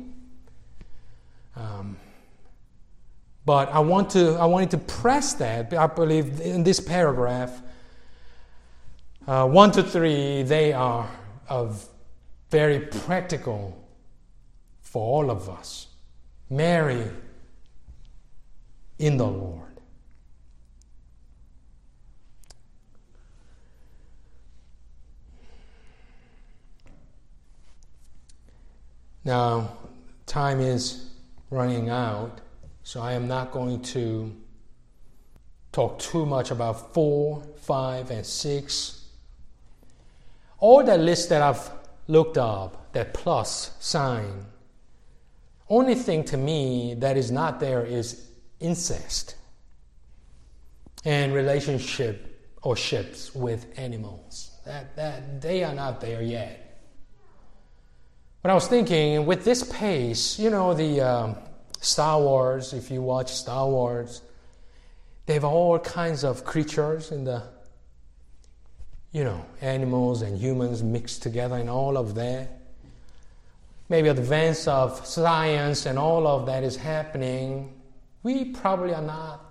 Um, 1.61 1.97
but 3.45 3.69
I 3.71 3.81
want 3.81 4.11
to 4.11 4.37
I 4.37 4.47
wanted 4.47 4.71
to 4.71 4.79
press 4.79 5.35
that. 5.35 5.75
I 5.75 5.87
believe 5.87 6.41
in 6.41 6.65
this 6.65 6.81
paragraph, 6.81 7.61
uh, 9.27 9.47
one 9.47 9.71
to 9.73 9.83
three, 9.83 10.43
they 10.43 10.73
are 10.73 11.09
of 11.49 11.87
very 12.51 12.81
practical 12.81 13.77
for 14.81 15.03
all 15.03 15.31
of 15.31 15.49
us. 15.49 15.89
Marry 16.49 17.11
in 18.99 19.17
the 19.17 19.27
Lord. 19.27 19.67
Now, 29.25 29.77
time 30.27 30.61
is 30.61 31.10
running 31.51 31.91
out, 31.91 32.41
so 32.83 33.01
I 33.01 33.13
am 33.13 33.29
not 33.29 33.51
going 33.51 33.83
to 33.83 34.35
talk 35.73 35.99
too 35.99 36.25
much 36.25 36.51
about 36.51 36.95
4, 36.95 37.43
5, 37.61 38.11
and 38.11 38.27
6. 38.27 39.05
All 40.59 40.85
the 40.85 40.97
lists 40.97 41.27
that 41.27 41.43
I've 41.43 41.71
looked 42.07 42.39
up, 42.39 42.93
that 42.93 43.15
plus 43.15 43.73
sign, 43.81 44.47
only 45.69 45.95
thing 45.95 46.25
to 46.25 46.37
me 46.37 46.95
that 46.95 47.17
is 47.17 47.31
not 47.31 47.61
there 47.61 47.85
is 47.85 48.27
incest 48.59 49.37
and 51.05 51.33
relationship 51.33 52.27
or 52.63 52.77
ships 52.77 53.35
with 53.35 53.67
animals. 53.79 54.51
That, 54.67 54.97
that 54.97 55.41
they 55.41 55.65
are 55.65 55.75
not 55.75 56.01
there 56.01 56.23
yet. 56.23 56.70
But 58.43 58.51
I 58.51 58.55
was 58.55 58.67
thinking, 58.67 59.27
with 59.27 59.45
this 59.45 59.63
pace, 59.63 60.39
you 60.39 60.49
know, 60.49 60.73
the 60.73 61.01
um, 61.03 61.37
Star 61.81 62.21
Wars, 62.21 62.73
if 62.73 62.91
you 62.91 63.03
watch 63.03 63.33
Star 63.33 63.69
Wars, 63.69 64.23
they 65.27 65.35
have 65.35 65.45
all 65.45 65.79
kinds 65.79 66.25
of 66.25 66.45
creatures 66.45 67.13
in 67.13 67.25
the, 67.25 67.43
you 69.13 69.25
know, 69.25 69.45
animals 69.61 70.23
and 70.23 70.39
humans 70.39 70.83
mixed 70.83 71.23
together 71.23 71.57
and 71.57 71.69
all 71.69 71.99
of 71.99 72.15
that. 72.15 72.61
Maybe 73.91 74.09
advance 74.09 74.67
of 74.67 75.05
science 75.07 75.85
and 75.85 75.99
all 75.99 76.27
of 76.27 76.47
that 76.47 76.65
is 76.65 76.77
happening. 76.77 77.75
We 78.23 78.47
probably 78.47 78.95
are 78.95 79.03
not 79.03 79.45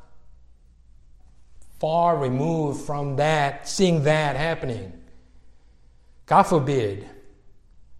far 1.79 2.17
removed 2.17 2.85
from 2.85 3.17
that, 3.17 3.67
seeing 3.67 4.03
that 4.03 4.35
happening. 4.35 4.93
God 6.25 6.43
forbid. 6.43 7.07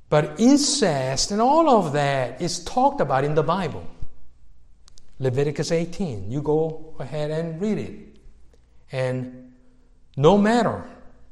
But 0.10 0.39
incest 0.39 1.32
and 1.32 1.39
all 1.39 1.69
of 1.69 1.93
that 1.93 2.41
is 2.41 2.63
talked 2.63 3.00
about 3.00 3.24
in 3.24 3.36
the 3.36 3.43
Bible. 3.43 3.86
Leviticus 5.19 5.72
18. 5.72 6.32
You 6.32 6.41
go 6.41 6.95
ahead 7.00 7.30
and 7.30 7.62
read 7.62 7.78
it. 7.78 8.00
And 8.91 9.54
no 10.17 10.38
matter 10.38 10.84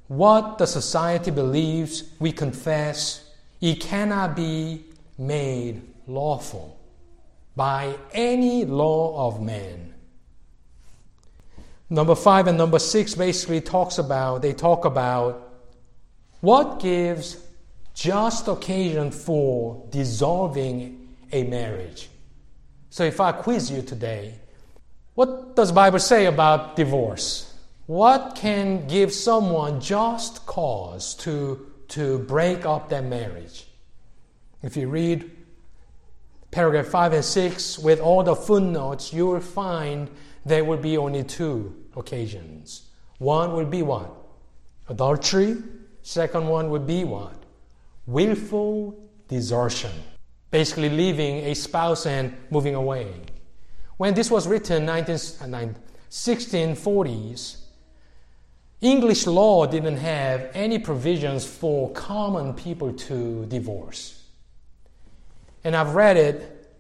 what 0.08 0.58
the 0.58 0.68
society 0.68 1.32
believes, 1.32 2.04
we 2.20 2.32
confess 2.32 3.32
it 3.60 3.80
cannot 3.80 4.36
be 4.36 4.84
made 5.18 5.82
lawful 6.06 6.78
by 7.56 7.98
any 8.14 8.66
law 8.66 9.28
of 9.28 9.42
man. 9.42 9.94
Number 11.90 12.16
five 12.16 12.48
and 12.48 12.58
number 12.58 12.80
six 12.80 13.16
basically 13.16 13.62
talks 13.62 13.98
about, 13.98 14.42
they 14.42 14.54
talk 14.54 14.86
about 14.86 15.54
what 16.42 16.80
gives 16.80 17.47
just 17.98 18.48
occasion 18.48 19.10
for 19.10 19.84
dissolving 19.90 21.16
a 21.32 21.44
marriage. 21.44 22.10
So 22.92 23.04
if 23.04 23.20
I 23.20 23.32
quiz 23.32 23.72
you 23.72 23.82
today, 23.82 24.36
what 25.16 25.56
does 25.56 25.72
Bible 25.72 25.98
say 25.98 26.28
about 26.28 26.76
divorce? 26.76 27.56
What 27.88 28.36
can 28.36 28.88
give 28.88 29.12
someone 29.12 29.82
just 29.82 30.46
cause 30.46 31.16
to, 31.16 31.72
to 31.88 32.20
break 32.20 32.68
up 32.68 32.88
their 32.88 33.02
marriage? 33.02 33.66
If 34.62 34.78
you 34.78 34.90
read 34.90 35.32
paragraph 36.52 36.86
5 36.86 37.14
and 37.14 37.26
6 37.26 37.80
with 37.80 38.00
all 38.00 38.24
the 38.24 38.36
footnotes, 38.36 39.12
you 39.12 39.26
will 39.26 39.40
find 39.40 40.08
there 40.46 40.64
will 40.64 40.78
be 40.78 40.98
only 40.98 41.24
two 41.24 41.76
occasions. 41.96 42.84
One 43.18 43.54
will 43.54 43.66
be 43.66 43.82
what? 43.82 44.14
Adultery. 44.88 45.58
Second 46.04 46.48
one 46.48 46.70
would 46.70 46.86
be 46.86 47.04
what? 47.04 47.37
Willful 48.08 48.98
desertion. 49.28 49.92
Basically, 50.50 50.90
leaving 50.90 51.40
a 51.40 51.54
spouse 51.54 52.06
and 52.06 52.36
moving 52.50 52.74
away. 52.74 53.14
When 53.98 54.14
this 54.14 54.32
was 54.32 54.48
written, 54.48 54.86
19, 54.86 55.16
1640s, 56.10 57.56
uh, 57.56 57.60
English 58.80 59.28
law 59.28 59.66
didn't 59.66 59.98
have 59.98 60.52
any 60.54 60.80
provisions 60.80 61.46
for 61.46 61.92
common 61.92 62.54
people 62.54 62.94
to 62.94 63.46
divorce. 63.48 64.24
And 65.64 65.76
I've 65.76 65.96
read 65.96 66.16
it. 66.16 66.74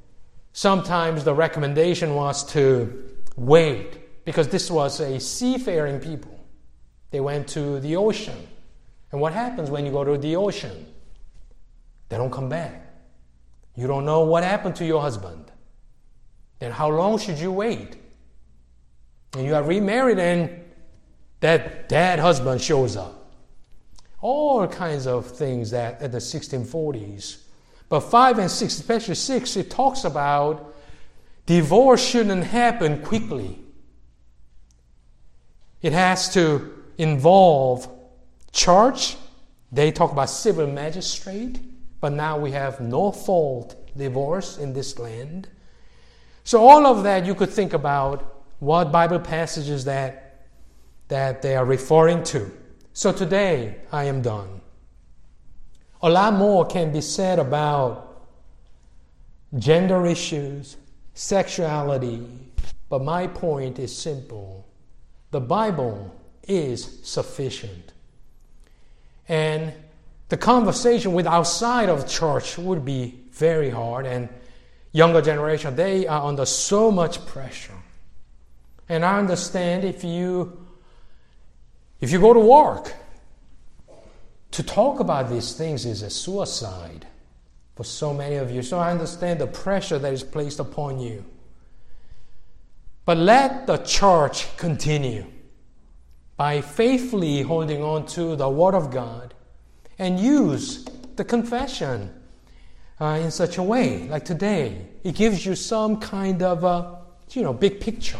Sometimes 0.53 1.25
the 1.25 1.33
recommendation 1.33 2.15
was 2.15 2.45
to 2.53 3.15
wait 3.35 4.23
because 4.23 4.47
this 4.47 4.71
was 4.71 5.01
a 5.01 5.19
seafaring 5.19 5.99
people. 5.99 6.39
They 7.11 7.19
went 7.19 7.47
to 7.49 7.79
the 7.81 7.97
ocean. 7.97 8.47
And 9.11 9.19
what 9.19 9.33
happens 9.33 9.69
when 9.69 9.85
you 9.85 9.91
go 9.91 10.03
to 10.03 10.17
the 10.17 10.35
ocean? 10.35 10.85
They 12.09 12.17
don't 12.17 12.31
come 12.31 12.49
back. 12.49 12.83
You 13.75 13.87
don't 13.87 14.05
know 14.05 14.21
what 14.21 14.43
happened 14.43 14.75
to 14.77 14.85
your 14.85 15.01
husband. 15.01 15.51
Then 16.59 16.71
how 16.71 16.89
long 16.89 17.19
should 17.19 17.37
you 17.37 17.51
wait? 17.51 17.97
And 19.33 19.45
you 19.45 19.53
are 19.55 19.63
remarried 19.63 20.17
and 20.19 20.63
that 21.41 21.87
dad 21.89 22.19
husband 22.19 22.61
shows 22.61 22.97
up. 22.97 23.31
All 24.21 24.67
kinds 24.67 25.05
of 25.05 25.27
things 25.27 25.71
that 25.71 26.01
at 26.01 26.11
the 26.11 26.17
1640s. 26.17 27.43
But 27.89 28.01
5 28.01 28.39
and 28.39 28.51
6, 28.51 28.73
especially 28.73 29.15
6, 29.15 29.55
it 29.57 29.69
talks 29.69 30.03
about 30.03 30.75
divorce 31.45 32.05
shouldn't 32.05 32.43
happen 32.45 33.01
quickly. 33.03 33.59
It 35.81 35.93
has 35.93 36.33
to 36.33 36.73
involve 36.97 37.87
church. 38.51 39.15
They 39.71 39.91
talk 39.91 40.11
about 40.11 40.29
civil 40.29 40.67
magistrate, 40.67 41.59
but 41.99 42.13
now 42.13 42.37
we 42.37 42.51
have 42.51 42.79
no 42.79 43.11
fault 43.11 43.75
divorce 43.97 44.57
in 44.57 44.73
this 44.73 44.99
land. 44.99 45.47
So 46.43 46.65
all 46.65 46.85
of 46.85 47.03
that 47.03 47.25
you 47.25 47.35
could 47.35 47.49
think 47.49 47.73
about 47.73 48.45
what 48.59 48.91
Bible 48.91 49.19
passages 49.19 49.85
that 49.85 50.23
that 51.07 51.41
they 51.41 51.55
are 51.55 51.65
referring 51.65 52.23
to. 52.23 52.51
So 52.93 53.11
today 53.11 53.77
I 53.91 54.05
am 54.05 54.21
done. 54.21 54.61
A 56.01 56.09
lot 56.09 56.33
more 56.33 56.65
can 56.65 56.91
be 56.91 57.01
said 57.01 57.39
about 57.39 58.25
gender 59.57 60.05
issues, 60.05 60.77
sexuality, 61.13 62.27
but 62.89 63.03
my 63.03 63.27
point 63.27 63.79
is 63.79 63.95
simple. 63.95 64.67
The 65.31 65.39
Bible 65.39 66.13
is 66.47 66.99
sufficient. 67.03 67.93
And 69.27 69.73
the 70.29 70.37
conversation 70.37 71.13
with 71.13 71.25
outside 71.25 71.89
of 71.89 72.07
church 72.07 72.57
would 72.57 72.83
be 72.83 73.19
very 73.31 73.69
hard 73.69 74.05
and 74.05 74.29
younger 74.91 75.21
generation 75.21 75.75
they 75.75 76.07
are 76.07 76.25
under 76.27 76.45
so 76.45 76.91
much 76.91 77.25
pressure. 77.25 77.73
And 78.89 79.05
I 79.05 79.19
understand 79.19 79.83
if 79.83 80.03
you 80.03 80.65
if 81.99 82.11
you 82.11 82.19
go 82.19 82.33
to 82.33 82.39
work 82.39 82.93
to 84.51 84.63
talk 84.63 84.99
about 84.99 85.29
these 85.29 85.53
things 85.53 85.85
is 85.85 86.01
a 86.01 86.09
suicide 86.09 87.05
for 87.75 87.83
so 87.83 88.13
many 88.13 88.35
of 88.35 88.51
you. 88.51 88.61
So 88.61 88.79
I 88.79 88.91
understand 88.91 89.39
the 89.39 89.47
pressure 89.47 89.99
that 89.99 90.13
is 90.13 90.23
placed 90.23 90.59
upon 90.59 90.99
you. 90.99 91.23
But 93.05 93.17
let 93.17 93.67
the 93.67 93.77
church 93.77 94.55
continue 94.57 95.25
by 96.35 96.61
faithfully 96.61 97.41
holding 97.41 97.81
on 97.81 98.05
to 98.07 98.35
the 98.35 98.49
Word 98.49 98.75
of 98.75 98.91
God 98.91 99.33
and 99.99 100.19
use 100.19 100.85
the 101.15 101.23
confession 101.23 102.13
uh, 102.99 103.19
in 103.21 103.31
such 103.31 103.57
a 103.57 103.63
way, 103.63 104.07
like 104.07 104.25
today. 104.25 104.87
It 105.03 105.15
gives 105.15 105.45
you 105.45 105.55
some 105.55 105.99
kind 105.99 106.41
of 106.41 106.63
a, 106.63 106.99
you 107.31 107.43
know, 107.43 107.53
big 107.53 107.79
picture. 107.79 108.19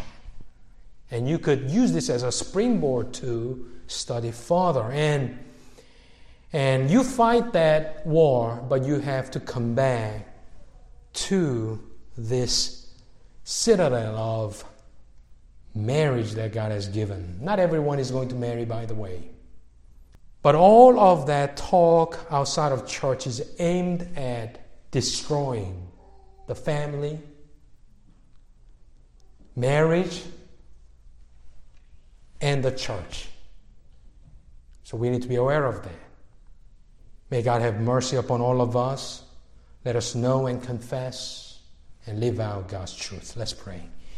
And 1.10 1.28
you 1.28 1.38
could 1.38 1.70
use 1.70 1.92
this 1.92 2.10
as 2.10 2.22
a 2.22 2.32
springboard 2.32 3.12
to 3.14 3.70
study 3.86 4.30
further. 4.30 4.90
And, 4.92 5.38
and 6.52 6.90
you 6.90 7.02
fight 7.02 7.52
that 7.52 8.06
war, 8.06 8.64
but 8.68 8.84
you 8.84 9.00
have 9.00 9.30
to 9.32 9.40
come 9.40 9.74
back 9.74 10.26
to 11.14 11.82
this 12.16 12.92
citadel 13.44 14.16
of 14.16 14.64
marriage 15.74 16.32
that 16.32 16.52
God 16.52 16.70
has 16.72 16.88
given. 16.88 17.38
Not 17.40 17.58
everyone 17.58 17.98
is 17.98 18.10
going 18.10 18.28
to 18.28 18.34
marry, 18.34 18.64
by 18.64 18.84
the 18.84 18.94
way. 18.94 19.30
But 20.48 20.54
all 20.54 20.98
of 20.98 21.26
that 21.26 21.58
talk 21.58 22.18
outside 22.30 22.72
of 22.72 22.88
church 22.88 23.26
is 23.26 23.44
aimed 23.58 24.16
at 24.16 24.58
destroying 24.90 25.86
the 26.46 26.54
family, 26.54 27.18
marriage, 29.54 30.22
and 32.40 32.64
the 32.64 32.70
church. 32.70 33.28
So 34.84 34.96
we 34.96 35.10
need 35.10 35.20
to 35.20 35.28
be 35.28 35.36
aware 35.36 35.66
of 35.66 35.82
that. 35.82 36.00
May 37.28 37.42
God 37.42 37.60
have 37.60 37.78
mercy 37.78 38.16
upon 38.16 38.40
all 38.40 38.62
of 38.62 38.74
us. 38.74 39.24
Let 39.84 39.96
us 39.96 40.14
know 40.14 40.46
and 40.46 40.62
confess 40.62 41.60
and 42.06 42.20
live 42.20 42.40
out 42.40 42.68
God's 42.68 42.96
truth. 42.96 43.36
Let's 43.36 43.52
pray. 43.52 43.82